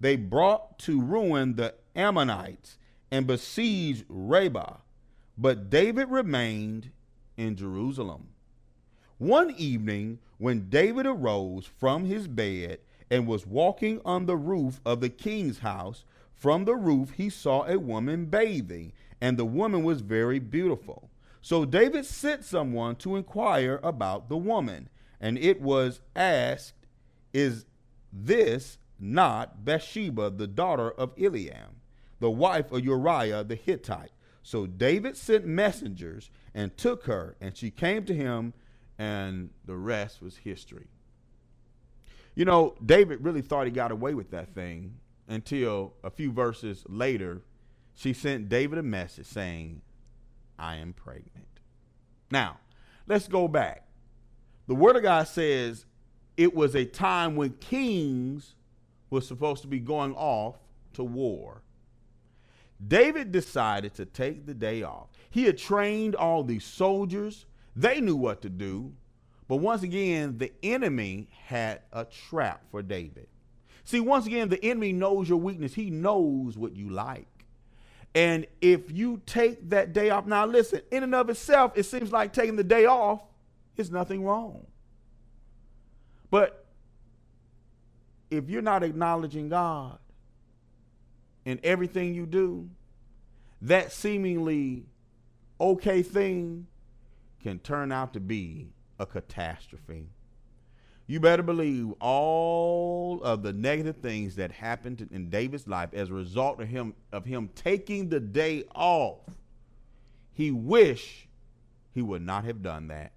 They 0.00 0.16
brought 0.16 0.78
to 0.80 1.00
ruin 1.00 1.56
the 1.56 1.74
Ammonites 1.94 2.78
and 3.10 3.26
besieged 3.26 4.04
Rabbah. 4.08 4.76
But 5.36 5.70
David 5.70 6.10
remained 6.10 6.90
in 7.36 7.56
Jerusalem. 7.56 8.28
One 9.18 9.54
evening, 9.56 10.18
when 10.38 10.68
David 10.70 11.06
arose 11.06 11.66
from 11.66 12.04
his 12.04 12.28
bed 12.28 12.78
and 13.10 13.26
was 13.26 13.46
walking 13.46 14.00
on 14.04 14.26
the 14.26 14.36
roof 14.36 14.80
of 14.84 15.00
the 15.00 15.08
king's 15.08 15.58
house, 15.58 16.04
from 16.34 16.64
the 16.64 16.76
roof 16.76 17.10
he 17.10 17.28
saw 17.28 17.64
a 17.64 17.78
woman 17.78 18.26
bathing, 18.26 18.92
and 19.20 19.36
the 19.36 19.44
woman 19.44 19.82
was 19.82 20.00
very 20.00 20.38
beautiful. 20.38 21.10
So 21.42 21.64
David 21.64 22.06
sent 22.06 22.44
someone 22.44 22.96
to 22.96 23.16
inquire 23.16 23.80
about 23.82 24.28
the 24.28 24.36
woman, 24.36 24.88
and 25.20 25.36
it 25.38 25.60
was 25.60 26.00
asked, 26.16 26.86
Is 27.32 27.66
this 28.12 28.78
not 28.98 29.64
Bathsheba, 29.64 30.30
the 30.30 30.46
daughter 30.46 30.90
of 30.90 31.14
Eliam, 31.16 31.79
the 32.20 32.30
wife 32.30 32.70
of 32.72 32.84
Uriah 32.84 33.44
the 33.44 33.56
Hittite? 33.56 34.12
So 34.42 34.66
David 34.66 35.16
sent 35.16 35.46
messengers 35.46 36.30
and 36.54 36.76
took 36.76 37.04
her, 37.04 37.36
and 37.40 37.56
she 37.56 37.70
came 37.70 38.04
to 38.04 38.14
him, 38.14 38.54
and 38.98 39.50
the 39.66 39.76
rest 39.76 40.22
was 40.22 40.38
history. 40.38 40.86
You 42.34 42.44
know, 42.44 42.74
David 42.84 43.22
really 43.22 43.42
thought 43.42 43.66
he 43.66 43.72
got 43.72 43.90
away 43.90 44.14
with 44.14 44.30
that 44.30 44.54
thing 44.54 44.94
until 45.28 45.94
a 46.02 46.10
few 46.10 46.32
verses 46.32 46.84
later, 46.88 47.42
she 47.94 48.12
sent 48.12 48.48
David 48.48 48.78
a 48.78 48.82
message 48.82 49.26
saying, 49.26 49.82
I 50.58 50.76
am 50.76 50.92
pregnant. 50.92 51.46
Now, 52.30 52.58
let's 53.06 53.28
go 53.28 53.48
back. 53.48 53.86
The 54.66 54.74
Word 54.74 54.96
of 54.96 55.02
God 55.02 55.26
says 55.26 55.86
it 56.36 56.54
was 56.54 56.74
a 56.74 56.84
time 56.84 57.36
when 57.36 57.50
kings 57.54 58.54
were 59.10 59.20
supposed 59.20 59.62
to 59.62 59.68
be 59.68 59.80
going 59.80 60.14
off 60.14 60.56
to 60.94 61.04
war. 61.04 61.62
David 62.86 63.30
decided 63.32 63.94
to 63.94 64.06
take 64.06 64.46
the 64.46 64.54
day 64.54 64.82
off. 64.82 65.08
He 65.30 65.44
had 65.44 65.58
trained 65.58 66.14
all 66.14 66.42
these 66.42 66.64
soldiers, 66.64 67.46
they 67.76 68.00
knew 68.00 68.16
what 68.16 68.42
to 68.42 68.48
do. 68.48 68.92
But 69.48 69.56
once 69.56 69.82
again, 69.82 70.38
the 70.38 70.52
enemy 70.62 71.28
had 71.46 71.80
a 71.92 72.04
trap 72.04 72.62
for 72.70 72.82
David. 72.82 73.26
See, 73.84 73.98
once 73.98 74.26
again, 74.26 74.48
the 74.48 74.64
enemy 74.64 74.92
knows 74.92 75.28
your 75.28 75.38
weakness, 75.38 75.74
he 75.74 75.90
knows 75.90 76.56
what 76.56 76.76
you 76.76 76.88
like. 76.88 77.26
And 78.14 78.46
if 78.60 78.90
you 78.90 79.22
take 79.26 79.70
that 79.70 79.92
day 79.92 80.10
off, 80.10 80.26
now 80.26 80.46
listen, 80.46 80.80
in 80.90 81.02
and 81.02 81.14
of 81.14 81.30
itself, 81.30 81.72
it 81.76 81.84
seems 81.84 82.12
like 82.12 82.32
taking 82.32 82.56
the 82.56 82.64
day 82.64 82.86
off 82.86 83.22
is 83.76 83.90
nothing 83.90 84.24
wrong. 84.24 84.66
But 86.30 86.66
if 88.30 88.48
you're 88.48 88.62
not 88.62 88.82
acknowledging 88.82 89.48
God 89.48 89.98
in 91.44 91.60
everything 91.62 92.14
you 92.14 92.26
do, 92.26 92.68
that 93.62 93.92
seemingly 93.92 94.84
okay 95.60 96.02
thing 96.02 96.66
can 97.42 97.58
turn 97.58 97.92
out 97.92 98.12
to 98.14 98.20
be 98.20 98.68
a 98.98 99.06
catastrophe. 99.06 100.08
You 101.06 101.18
better 101.18 101.42
believe 101.42 101.92
all 102.00 103.20
of 103.22 103.42
the 103.42 103.52
negative 103.52 103.96
things 103.96 104.36
that 104.36 104.52
happened 104.52 105.08
in 105.10 105.28
David's 105.28 105.66
life 105.66 105.90
as 105.92 106.10
a 106.10 106.14
result 106.14 106.60
of 106.60 106.68
him 106.68 106.94
of 107.10 107.24
him 107.24 107.50
taking 107.54 108.08
the 108.08 108.20
day 108.20 108.64
off. 108.74 109.18
He 110.32 110.52
wish 110.52 111.28
he 111.92 112.00
would 112.00 112.22
not 112.22 112.44
have 112.44 112.62
done 112.62 112.88
that. 112.88 113.12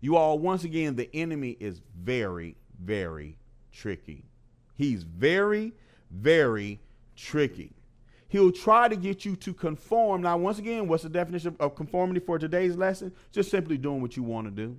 You 0.00 0.16
all, 0.16 0.38
once 0.38 0.64
again, 0.64 0.96
the 0.96 1.08
enemy 1.14 1.56
is 1.60 1.80
very, 1.96 2.56
very 2.82 3.38
tricky. 3.72 4.24
He's 4.74 5.04
very, 5.04 5.72
very 6.10 6.80
tricky. 7.16 7.72
He'll 8.28 8.52
try 8.52 8.88
to 8.88 8.96
get 8.96 9.24
you 9.24 9.36
to 9.36 9.54
conform. 9.54 10.22
Now, 10.22 10.36
once 10.36 10.58
again, 10.58 10.88
what's 10.88 11.02
the 11.02 11.08
definition 11.08 11.56
of 11.60 11.74
conformity 11.74 12.20
for 12.20 12.38
today's 12.38 12.76
lesson? 12.76 13.12
Just 13.32 13.50
simply 13.50 13.78
doing 13.78 14.00
what 14.00 14.16
you 14.16 14.22
want 14.22 14.46
to 14.46 14.50
do. 14.50 14.76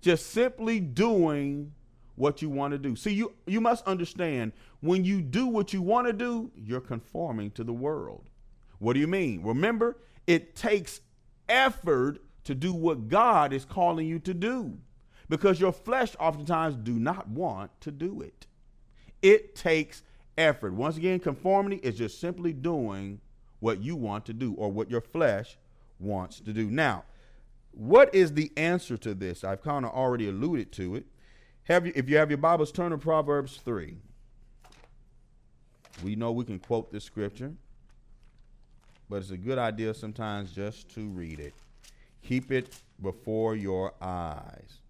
Just 0.00 0.30
simply 0.30 0.80
doing 0.80 1.72
what 2.16 2.42
you 2.42 2.48
want 2.48 2.72
to 2.72 2.78
do. 2.78 2.96
See, 2.96 3.12
you, 3.12 3.34
you 3.46 3.60
must 3.60 3.86
understand 3.86 4.52
when 4.80 5.04
you 5.04 5.20
do 5.20 5.46
what 5.46 5.72
you 5.72 5.82
want 5.82 6.06
to 6.06 6.12
do, 6.12 6.50
you're 6.54 6.80
conforming 6.80 7.50
to 7.52 7.64
the 7.64 7.72
world. 7.72 8.30
What 8.78 8.94
do 8.94 9.00
you 9.00 9.06
mean? 9.06 9.42
Remember, 9.42 9.98
it 10.26 10.56
takes 10.56 11.00
effort 11.48 12.18
to 12.44 12.54
do 12.54 12.72
what 12.72 13.08
God 13.08 13.52
is 13.52 13.64
calling 13.64 14.06
you 14.06 14.18
to 14.20 14.32
do 14.32 14.78
because 15.28 15.60
your 15.60 15.72
flesh 15.72 16.16
oftentimes 16.18 16.76
do 16.76 16.94
not 16.98 17.28
want 17.28 17.70
to 17.82 17.90
do 17.90 18.20
it. 18.20 18.46
It 19.22 19.54
takes 19.54 20.02
effort. 20.40 20.72
Once 20.72 20.96
again, 20.96 21.20
conformity 21.20 21.76
is 21.76 21.96
just 21.96 22.20
simply 22.20 22.52
doing 22.52 23.20
what 23.60 23.80
you 23.80 23.94
want 23.94 24.24
to 24.26 24.32
do 24.32 24.54
or 24.54 24.72
what 24.72 24.90
your 24.90 25.00
flesh 25.00 25.58
wants 25.98 26.40
to 26.40 26.52
do. 26.52 26.70
Now, 26.70 27.04
what 27.72 28.12
is 28.14 28.32
the 28.32 28.50
answer 28.56 28.96
to 28.96 29.14
this? 29.14 29.44
I've 29.44 29.62
kind 29.62 29.84
of 29.84 29.92
already 29.92 30.28
alluded 30.28 30.72
to 30.72 30.96
it. 30.96 31.06
Have 31.64 31.86
you, 31.86 31.92
if 31.94 32.08
you 32.08 32.16
have 32.16 32.30
your 32.30 32.38
Bibles, 32.38 32.72
turn 32.72 32.90
to 32.90 32.98
Proverbs 32.98 33.58
3. 33.58 33.96
We 36.02 36.16
know 36.16 36.32
we 36.32 36.44
can 36.44 36.58
quote 36.58 36.90
this 36.90 37.04
scripture, 37.04 37.52
but 39.08 39.16
it's 39.16 39.30
a 39.30 39.36
good 39.36 39.58
idea 39.58 39.92
sometimes 39.92 40.52
just 40.52 40.92
to 40.94 41.06
read 41.08 41.38
it. 41.38 41.52
Keep 42.22 42.50
it 42.50 42.74
before 43.02 43.54
your 43.54 43.92
eyes. 44.00 44.80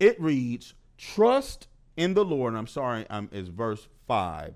It 0.00 0.20
reads, 0.20 0.74
Trust 0.96 1.68
in 1.96 2.14
the 2.14 2.24
Lord. 2.24 2.54
I'm 2.54 2.66
sorry, 2.66 3.06
um, 3.10 3.28
is 3.32 3.48
verse 3.48 3.88
5. 4.06 4.54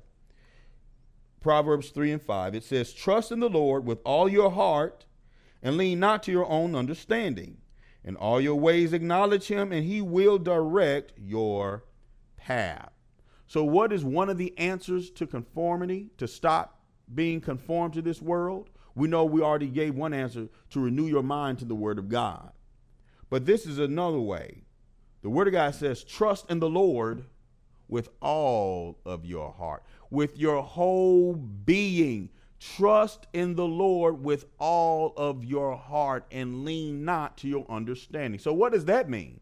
Proverbs 1.41 1.91
3 1.91 2.13
and 2.13 2.23
5. 2.23 2.55
It 2.55 2.65
says, 2.65 2.93
Trust 2.93 3.31
in 3.31 3.41
the 3.41 3.49
Lord 3.49 3.85
with 3.85 4.01
all 4.05 4.29
your 4.29 4.51
heart 4.51 5.05
and 5.63 5.77
lean 5.77 6.01
not 6.01 6.23
to 6.25 6.33
your 6.33 6.47
own 6.47 6.75
understanding. 6.75 7.59
In 8.05 8.17
all 8.17 8.41
your 8.41 8.55
ways 8.55 8.93
acknowledge 8.93 9.49
him, 9.49 9.73
and 9.73 9.85
he 9.85 10.01
will 10.01 10.39
direct 10.39 11.13
your 11.19 11.85
path. 12.37 12.93
So, 13.49 13.65
what 13.65 13.93
is 13.93 14.05
one 14.05 14.29
of 14.29 14.39
the 14.39 14.57
answers 14.59 15.11
to 15.11 15.27
conformity, 15.27 16.11
to 16.19 16.29
stop 16.29 16.81
being 17.13 17.41
conformed 17.41 17.95
to 17.95 18.03
this 18.03 18.23
world? 18.23 18.71
We 18.95 19.09
know 19.09 19.25
we 19.25 19.43
already 19.43 19.69
gave 19.69 19.95
one 19.95 20.15
answer 20.15 20.49
to 20.71 20.81
renew 20.81 21.07
your 21.07 21.23
mind 21.25 21.59
to 21.59 21.65
the 21.65 21.75
Word 21.75 21.99
of 21.99 22.09
God. 22.09 22.53
But 23.29 23.45
this 23.45 23.67
is 23.67 23.79
another 23.79 24.21
way. 24.21 24.66
The 25.27 25.31
Word 25.31 25.49
of 25.49 25.55
God 25.55 25.75
says, 25.75 26.05
trust 26.05 26.49
in 26.53 26.61
the 26.61 26.69
Lord 26.69 27.25
with 27.89 28.11
all 28.23 29.01
of 29.05 29.27
your 29.27 29.51
heart, 29.51 29.83
with 30.09 30.39
your 30.39 30.63
whole 30.63 31.35
being. 31.35 32.31
Trust 32.61 33.27
in 33.33 33.57
the 33.57 33.67
Lord 33.67 34.23
with 34.23 34.45
all 34.61 35.13
of 35.17 35.43
your 35.43 35.77
heart 35.77 36.27
and 36.31 36.65
lean 36.65 37.05
not 37.05 37.39
to 37.39 37.49
your 37.49 37.67
understanding. 37.69 38.39
So, 38.39 38.53
what 38.53 38.71
does 38.71 38.85
that 38.85 39.11
mean? 39.11 39.41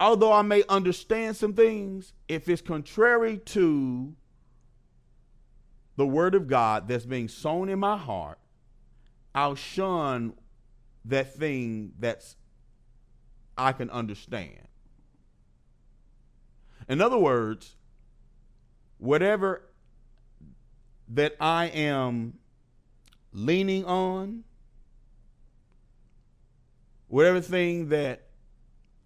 Although 0.00 0.32
I 0.32 0.42
may 0.42 0.64
understand 0.68 1.36
some 1.36 1.52
things, 1.54 2.12
if 2.26 2.48
it's 2.48 2.60
contrary 2.60 3.38
to 3.38 4.16
the 5.94 6.06
word 6.08 6.34
of 6.34 6.48
God 6.48 6.88
that's 6.88 7.06
being 7.06 7.28
sown 7.28 7.68
in 7.68 7.78
my 7.78 7.98
heart, 7.98 8.40
I'll 9.32 9.54
shun 9.54 10.32
that 11.04 11.36
thing 11.36 11.92
that's 12.00 12.34
I 13.56 13.72
can 13.72 13.90
understand. 13.90 14.68
In 16.88 17.00
other 17.00 17.18
words, 17.18 17.76
whatever 18.98 19.62
that 21.08 21.36
I 21.40 21.66
am 21.66 22.38
leaning 23.32 23.84
on, 23.84 24.44
whatever 27.08 27.40
thing 27.40 27.88
that 27.90 28.22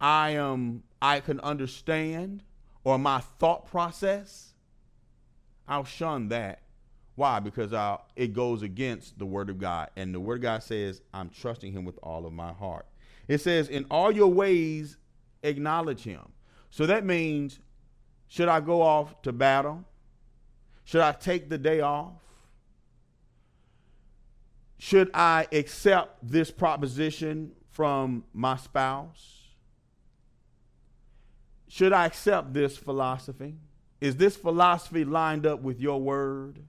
I 0.01 0.31
am 0.31 0.83
I 1.03 1.21
can 1.21 1.41
understand 1.41 2.43
or 2.85 2.99
my 2.99 3.21
thought 3.21 3.67
process, 3.67 4.55
I'll 5.69 5.85
shun 5.85 6.29
that 6.29 6.63
Why? 7.19 7.41
Because 7.41 7.73
uh, 7.73 7.97
it 8.15 8.33
goes 8.33 8.63
against 8.63 9.19
the 9.19 9.27
word 9.27 9.51
of 9.51 9.59
God. 9.59 9.91
And 9.97 10.15
the 10.15 10.21
word 10.21 10.37
of 10.37 10.43
God 10.43 10.63
says, 10.63 11.03
I'm 11.13 11.31
trusting 11.31 11.73
him 11.73 11.85
with 11.85 11.99
all 12.01 12.27
of 12.27 12.33
my 12.33 12.53
heart. 12.53 12.87
It 13.29 13.43
says, 13.43 13.69
in 13.69 13.85
all 13.91 14.11
your 14.11 14.33
ways, 14.33 14.97
acknowledge 15.43 16.03
him. 16.03 16.33
So 16.71 16.87
that 16.87 17.05
means, 17.05 17.61
should 18.27 18.49
I 18.49 18.61
go 18.61 18.83
off 18.83 19.23
to 19.23 19.33
battle? 19.33 19.85
Should 20.85 21.03
I 21.03 21.13
take 21.13 21.51
the 21.51 21.59
day 21.59 21.81
off? 21.81 22.15
Should 24.79 25.11
I 25.13 25.47
accept 25.53 26.19
this 26.23 26.51
proposition 26.51 27.53
from 27.71 28.25
my 28.33 28.57
spouse? 28.57 29.43
Should 31.69 31.93
I 31.93 32.07
accept 32.07 32.55
this 32.55 32.77
philosophy? 32.77 33.57
Is 34.01 34.17
this 34.17 34.37
philosophy 34.37 35.05
lined 35.05 35.47
up 35.47 35.61
with 35.61 35.81
your 35.81 36.01
word? 36.01 36.61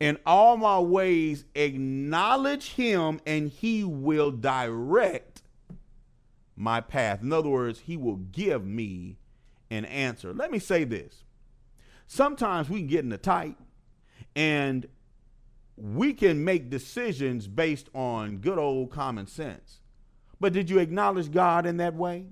In 0.00 0.18
all 0.24 0.56
my 0.56 0.78
ways, 0.78 1.44
acknowledge 1.54 2.72
him, 2.72 3.20
and 3.26 3.50
he 3.50 3.84
will 3.84 4.30
direct 4.30 5.27
my 6.58 6.80
path. 6.80 7.22
In 7.22 7.32
other 7.32 7.48
words, 7.48 7.80
he 7.80 7.96
will 7.96 8.16
give 8.16 8.64
me 8.64 9.16
an 9.70 9.84
answer. 9.84 10.32
Let 10.32 10.50
me 10.50 10.58
say 10.58 10.84
this. 10.84 11.24
Sometimes 12.06 12.68
we 12.68 12.80
can 12.80 12.88
get 12.88 13.04
in 13.04 13.12
a 13.12 13.18
tight 13.18 13.56
and 14.34 14.86
we 15.76 16.12
can 16.12 16.44
make 16.44 16.70
decisions 16.70 17.46
based 17.46 17.88
on 17.94 18.38
good 18.38 18.58
old 18.58 18.90
common 18.90 19.26
sense. 19.26 19.80
But 20.40 20.52
did 20.52 20.70
you 20.70 20.78
acknowledge 20.78 21.30
God 21.30 21.66
in 21.66 21.76
that 21.78 21.94
way? 21.94 22.26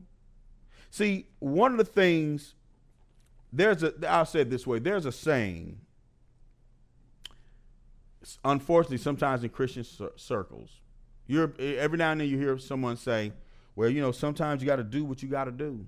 See, 0.90 1.28
one 1.38 1.72
of 1.72 1.78
the 1.78 1.84
things, 1.84 2.54
there's 3.52 3.82
a, 3.82 3.92
I'll 4.08 4.24
say 4.24 4.40
it 4.40 4.50
this 4.50 4.66
way 4.66 4.78
there's 4.78 5.06
a 5.06 5.12
saying 5.12 5.80
unfortunately, 8.44 8.98
sometimes 8.98 9.44
in 9.44 9.50
Christian 9.50 9.84
circles, 10.16 10.80
you're 11.26 11.52
every 11.58 11.98
now 11.98 12.12
and 12.12 12.20
then 12.20 12.28
you 12.28 12.38
hear 12.38 12.58
someone 12.58 12.96
say, 12.96 13.32
"Well, 13.76 13.88
you 13.88 14.00
know, 14.00 14.10
sometimes 14.10 14.60
you 14.60 14.66
got 14.66 14.76
to 14.76 14.84
do 14.84 15.04
what 15.04 15.22
you 15.22 15.28
got 15.28 15.44
to 15.44 15.52
do." 15.52 15.86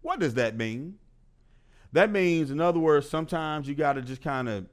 What 0.00 0.20
does 0.20 0.34
that 0.34 0.56
mean? 0.56 0.94
That 1.92 2.10
means, 2.10 2.50
in 2.50 2.60
other 2.60 2.80
words, 2.80 3.08
sometimes 3.08 3.68
you 3.68 3.74
got 3.74 3.92
to 3.94 4.02
just 4.02 4.22
kind 4.22 4.48
of 4.48 4.66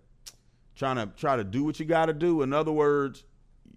trying 0.76 0.96
to 0.96 1.08
try 1.16 1.36
to 1.36 1.44
do 1.44 1.64
what 1.64 1.80
you 1.80 1.86
got 1.86 2.08
to 2.08 2.14
do. 2.14 2.42
In 2.42 2.54
other 2.54 2.72
words, 2.72 3.24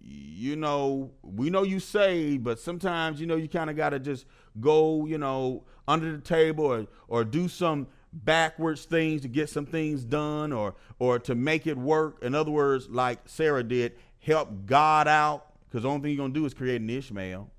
you 0.01 0.55
know, 0.55 1.11
we 1.21 1.49
know 1.49 1.63
you 1.63 1.79
say, 1.79 2.37
but 2.37 2.59
sometimes 2.59 3.19
you 3.19 3.27
know 3.27 3.35
you 3.35 3.47
kind 3.47 3.69
of 3.69 3.75
got 3.75 3.89
to 3.89 3.99
just 3.99 4.25
go, 4.59 5.05
you 5.05 5.17
know, 5.17 5.63
under 5.87 6.11
the 6.11 6.21
table 6.21 6.65
or 6.65 6.87
or 7.07 7.23
do 7.23 7.47
some 7.47 7.87
backwards 8.11 8.85
things 8.85 9.21
to 9.21 9.27
get 9.27 9.49
some 9.49 9.65
things 9.65 10.03
done 10.03 10.53
or 10.53 10.75
or 10.99 11.19
to 11.19 11.35
make 11.35 11.67
it 11.67 11.77
work. 11.77 12.23
In 12.23 12.35
other 12.35 12.51
words, 12.51 12.89
like 12.89 13.19
Sarah 13.25 13.63
did, 13.63 13.93
help 14.19 14.65
God 14.65 15.07
out 15.07 15.53
because 15.67 15.83
the 15.83 15.89
only 15.89 16.01
thing 16.01 16.11
you're 16.11 16.23
gonna 16.23 16.33
do 16.33 16.45
is 16.45 16.53
create 16.53 16.81
an 16.81 16.89
Ishmael. 16.89 17.49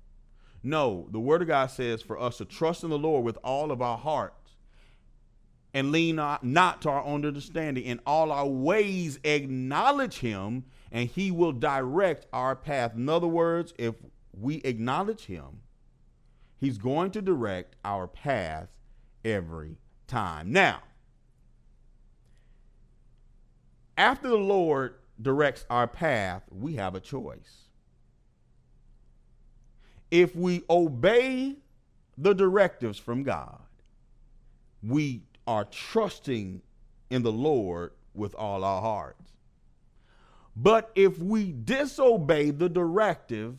No, 0.67 1.07
the 1.11 1.19
word 1.19 1.41
of 1.41 1.47
God 1.47 1.67
says 1.67 2.01
for 2.01 2.19
us 2.19 2.39
to 2.39 2.45
trust 2.45 2.83
in 2.83 2.89
the 2.89 2.97
Lord 2.99 3.23
with 3.23 3.37
all 3.41 3.71
of 3.71 3.81
our 3.81 3.97
hearts 3.97 4.51
and 5.73 5.93
lean 5.93 6.17
not, 6.17 6.43
not 6.43 6.81
to 6.81 6.89
our 6.89 7.03
own 7.03 7.25
understanding. 7.25 7.85
In 7.85 8.01
all 8.05 8.33
our 8.33 8.45
ways, 8.45 9.17
acknowledge 9.23 10.17
him, 10.17 10.65
and 10.91 11.07
he 11.07 11.31
will 11.31 11.53
direct 11.53 12.25
our 12.33 12.53
path. 12.53 12.95
In 12.95 13.07
other 13.07 13.27
words, 13.27 13.73
if 13.77 13.95
we 14.37 14.55
acknowledge 14.57 15.27
him, 15.27 15.61
he's 16.57 16.77
going 16.77 17.11
to 17.11 17.21
direct 17.21 17.77
our 17.85 18.05
path 18.05 18.67
every 19.23 19.77
time. 20.05 20.51
Now, 20.51 20.81
after 23.97 24.27
the 24.27 24.35
Lord 24.35 24.95
directs 25.21 25.65
our 25.69 25.87
path, 25.87 26.43
we 26.51 26.75
have 26.75 26.93
a 26.93 26.99
choice. 26.99 27.66
If 30.11 30.35
we 30.35 30.63
obey 30.69 31.55
the 32.17 32.33
directives 32.33 32.97
from 32.97 33.23
God, 33.23 33.59
we 34.81 35.21
are 35.45 35.65
trusting 35.65 36.61
in 37.09 37.23
the 37.23 37.31
Lord 37.31 37.91
with 38.13 38.35
all 38.35 38.63
our 38.63 38.81
hearts. 38.81 39.31
But 40.55 40.91
if 40.95 41.19
we 41.19 41.51
disobey 41.51 42.49
the 42.49 42.67
directive, 42.67 43.57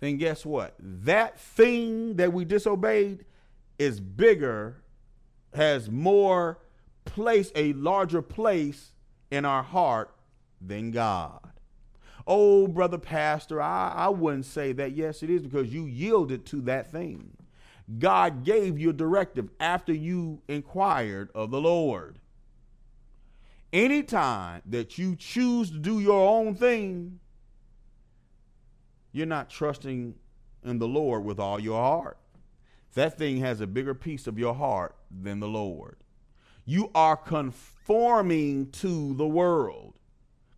then 0.00 0.16
guess 0.16 0.44
what? 0.44 0.74
That 0.78 1.38
thing 1.38 2.16
that 2.16 2.32
we 2.32 2.44
disobeyed 2.44 3.24
is 3.78 4.00
bigger 4.00 4.82
has 5.54 5.90
more 5.90 6.58
place, 7.04 7.52
a 7.54 7.72
larger 7.74 8.22
place 8.22 8.92
in 9.30 9.44
our 9.44 9.62
heart 9.62 10.14
than 10.60 10.90
God. 10.90 11.40
Oh, 12.26 12.66
brother 12.66 12.98
pastor, 12.98 13.60
I, 13.60 13.92
I 13.94 14.08
wouldn't 14.08 14.46
say 14.46 14.72
that. 14.72 14.92
Yes, 14.92 15.22
it 15.22 15.30
is 15.30 15.42
because 15.42 15.72
you 15.72 15.86
yielded 15.86 16.46
to 16.46 16.60
that 16.62 16.90
thing. 16.90 17.36
God 17.98 18.44
gave 18.44 18.78
you 18.78 18.90
a 18.90 18.94
directive 18.94 19.50
after 19.60 19.92
you 19.92 20.40
inquired 20.48 21.30
of 21.34 21.50
the 21.50 21.60
Lord. 21.60 22.18
Anytime 23.72 24.62
that 24.66 24.96
you 24.96 25.16
choose 25.16 25.70
to 25.70 25.78
do 25.78 26.00
your 26.00 26.28
own 26.28 26.54
thing, 26.54 27.20
you're 29.12 29.26
not 29.26 29.50
trusting 29.50 30.14
in 30.64 30.78
the 30.78 30.88
Lord 30.88 31.24
with 31.24 31.38
all 31.38 31.60
your 31.60 31.80
heart 31.80 32.16
that 32.94 33.18
thing 33.18 33.38
has 33.38 33.60
a 33.60 33.66
bigger 33.66 33.94
piece 33.94 34.26
of 34.26 34.38
your 34.38 34.54
heart 34.54 34.96
than 35.10 35.40
the 35.40 35.48
Lord. 35.48 35.96
You 36.64 36.90
are 36.94 37.16
conforming 37.16 38.70
to 38.72 39.14
the 39.14 39.26
world. 39.26 39.98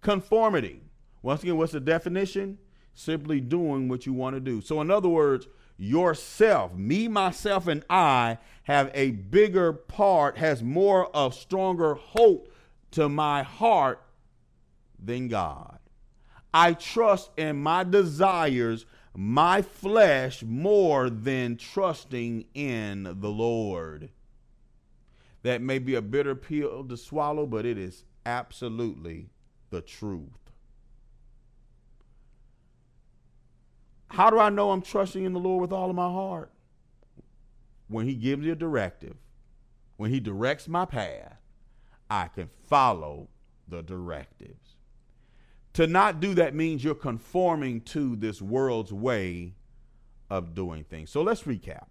Conformity. 0.03 0.83
Once 1.27 1.43
again, 1.43 1.57
what's 1.57 1.73
the 1.73 1.81
definition? 1.81 2.57
Simply 2.95 3.41
doing 3.41 3.89
what 3.89 4.07
you 4.07 4.13
want 4.13 4.37
to 4.37 4.41
do. 4.41 4.61
So, 4.61 4.81
in 4.81 4.93
other 4.93 5.09
words, 5.09 5.49
yourself, 5.77 6.73
me, 6.77 7.09
myself, 7.09 7.67
and 7.67 7.85
I 7.91 8.39
have 8.63 8.93
a 8.95 9.11
bigger 9.11 9.73
part, 9.73 10.39
has 10.39 10.63
more 10.63 11.09
of 11.09 11.35
stronger 11.35 11.95
hope 11.95 12.53
to 12.93 13.09
my 13.09 13.43
heart 13.43 14.01
than 15.05 15.27
God. 15.27 15.81
I 16.55 16.75
trust 16.75 17.33
in 17.37 17.57
my 17.57 17.83
desires 17.83 18.87
my 19.13 19.63
flesh 19.63 20.45
more 20.45 21.11
than 21.11 21.57
trusting 21.57 22.45
in 22.55 23.03
the 23.03 23.31
Lord. 23.31 24.11
That 25.43 25.61
may 25.61 25.81
be 25.81 25.97
a 25.97 26.03
bitter 26.03 26.37
pill 26.37 26.85
to 26.85 26.97
swallow, 26.97 27.47
but 27.47 27.67
it 27.67 27.79
is 27.79 28.05
absolutely 28.25 29.31
the 29.71 29.81
truth. 29.81 30.46
How 34.09 34.31
do 34.31 34.39
I 34.39 34.51
know 34.51 34.71
I'm 34.71 34.83
trusting 34.83 35.25
in 35.25 35.33
the 35.33 35.41
Lord 35.41 35.61
with 35.61 35.73
all 35.73 35.91
of 35.91 35.97
my 35.97 36.11
heart? 36.11 36.51
When 37.89 38.07
He 38.07 38.15
gives 38.15 38.43
me 38.43 38.51
a 38.51 38.55
directive, 38.55 39.17
when 39.97 40.11
He 40.11 40.21
directs 40.21 40.69
my 40.69 40.85
path, 40.85 41.39
I 42.09 42.29
can 42.29 42.49
follow 42.69 43.29
the 43.69 43.83
directives. 43.83 44.77
To 45.75 45.87
not 45.87 46.21
do 46.21 46.35
that 46.35 46.55
means 46.55 46.83
you're 46.83 46.95
conforming 46.95 47.83
to 47.83 48.17
this 48.17 48.41
world's 48.41 48.93
way 48.93 49.55
of 50.31 50.55
doing 50.55 50.85
things. 50.85 51.11
So 51.11 51.23
let's 51.23 51.43
recap. 51.43 51.87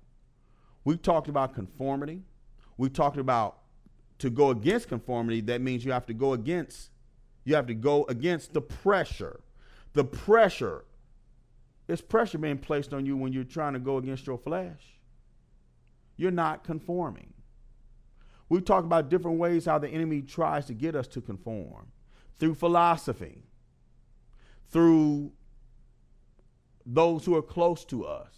We 0.83 0.97
talked 0.97 1.27
about 1.27 1.53
conformity. 1.53 2.23
We 2.77 2.89
talked 2.89 3.17
about 3.17 3.59
to 4.19 4.29
go 4.29 4.49
against 4.49 4.87
conformity, 4.87 5.41
that 5.41 5.61
means 5.61 5.83
you 5.83 5.91
have 5.91 6.05
to 6.07 6.13
go 6.13 6.33
against 6.33 6.89
you 7.43 7.53
have 7.53 7.67
to 7.67 7.75
go 7.75 8.05
against 8.09 8.53
the 8.53 8.61
pressure. 8.61 9.41
The 9.93 10.03
pressure 10.03 10.85
is 11.87 12.01
pressure 12.01 12.37
being 12.37 12.57
placed 12.57 12.93
on 12.93 13.05
you 13.05 13.15
when 13.15 13.31
you're 13.33 13.43
trying 13.43 13.73
to 13.73 13.79
go 13.79 13.97
against 13.97 14.25
your 14.25 14.37
flesh. 14.37 14.81
You're 16.17 16.31
not 16.31 16.63
conforming. 16.63 17.33
We 18.49 18.61
talked 18.61 18.85
about 18.85 19.09
different 19.09 19.37
ways 19.37 19.65
how 19.65 19.79
the 19.79 19.89
enemy 19.89 20.21
tries 20.21 20.65
to 20.67 20.73
get 20.73 20.95
us 20.95 21.07
to 21.07 21.21
conform 21.21 21.87
through 22.39 22.55
philosophy, 22.55 23.43
through 24.69 25.31
those 26.85 27.25
who 27.25 27.35
are 27.35 27.41
close 27.41 27.83
to 27.85 28.05
us. 28.05 28.31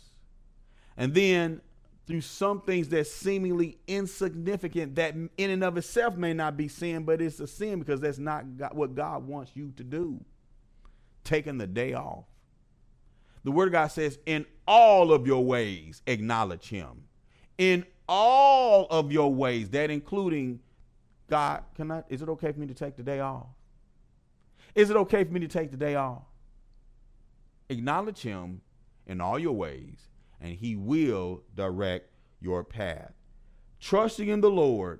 And 0.95 1.13
then 1.13 1.61
through 2.07 2.21
some 2.21 2.61
things 2.61 2.87
that 2.89 3.05
seemingly 3.05 3.77
insignificant 3.85 4.95
that 4.95 5.13
in 5.13 5.49
and 5.49 5.63
of 5.63 5.77
itself 5.77 6.15
may 6.15 6.33
not 6.33 6.55
be 6.55 6.69
sin, 6.69 7.03
but 7.03 7.21
it's 7.21 7.39
a 7.41 7.47
sin 7.47 7.79
because 7.79 7.99
that's 7.99 8.17
not 8.17 8.45
what 8.73 8.95
God 8.95 9.27
wants 9.27 9.51
you 9.55 9.73
to 9.75 9.83
do. 9.83 10.23
Taking 11.25 11.57
the 11.57 11.67
day 11.67 11.93
off. 11.93 12.25
The 13.43 13.51
word 13.51 13.67
of 13.67 13.71
God 13.73 13.87
says, 13.87 14.19
in 14.25 14.45
all 14.67 15.13
of 15.13 15.25
your 15.25 15.43
ways, 15.43 16.01
acknowledge 16.07 16.69
him. 16.69 17.05
In 17.57 17.85
all 18.07 18.87
of 18.89 19.11
your 19.11 19.33
ways, 19.33 19.69
that 19.69 19.89
including 19.89 20.59
God, 21.29 21.63
can 21.75 21.91
I, 21.91 22.03
is 22.09 22.21
it 22.21 22.29
okay 22.29 22.51
for 22.51 22.59
me 22.59 22.67
to 22.67 22.73
take 22.73 22.95
the 22.95 23.03
day 23.03 23.19
off? 23.19 23.47
Is 24.75 24.89
it 24.89 24.95
okay 24.97 25.23
for 25.23 25.31
me 25.31 25.39
to 25.39 25.47
take 25.47 25.71
the 25.71 25.77
day 25.77 25.95
off? 25.95 26.23
Acknowledge 27.69 28.21
him 28.21 28.61
in 29.07 29.19
all 29.19 29.39
your 29.39 29.53
ways, 29.53 30.07
and 30.39 30.53
he 30.53 30.75
will 30.75 31.43
direct 31.55 32.11
your 32.39 32.63
path. 32.63 33.13
Trusting 33.79 34.27
in 34.27 34.41
the 34.41 34.51
Lord, 34.51 34.99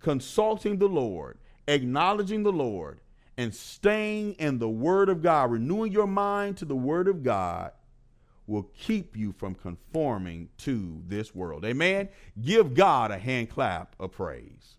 consulting 0.00 0.78
the 0.78 0.88
Lord, 0.88 1.38
acknowledging 1.68 2.42
the 2.42 2.52
Lord, 2.52 3.00
and 3.36 3.54
staying 3.54 4.34
in 4.34 4.58
the 4.58 4.68
Word 4.68 5.08
of 5.08 5.22
God, 5.22 5.50
renewing 5.50 5.92
your 5.92 6.06
mind 6.06 6.56
to 6.58 6.64
the 6.64 6.76
Word 6.76 7.08
of 7.08 7.22
God, 7.22 7.72
will 8.46 8.68
keep 8.76 9.16
you 9.16 9.32
from 9.32 9.54
conforming 9.54 10.48
to 10.58 11.02
this 11.06 11.34
world. 11.34 11.64
Amen. 11.64 12.08
Give 12.40 12.74
God 12.74 13.10
a 13.10 13.18
hand 13.18 13.50
clap 13.50 13.94
of 13.98 14.12
praise. 14.12 14.76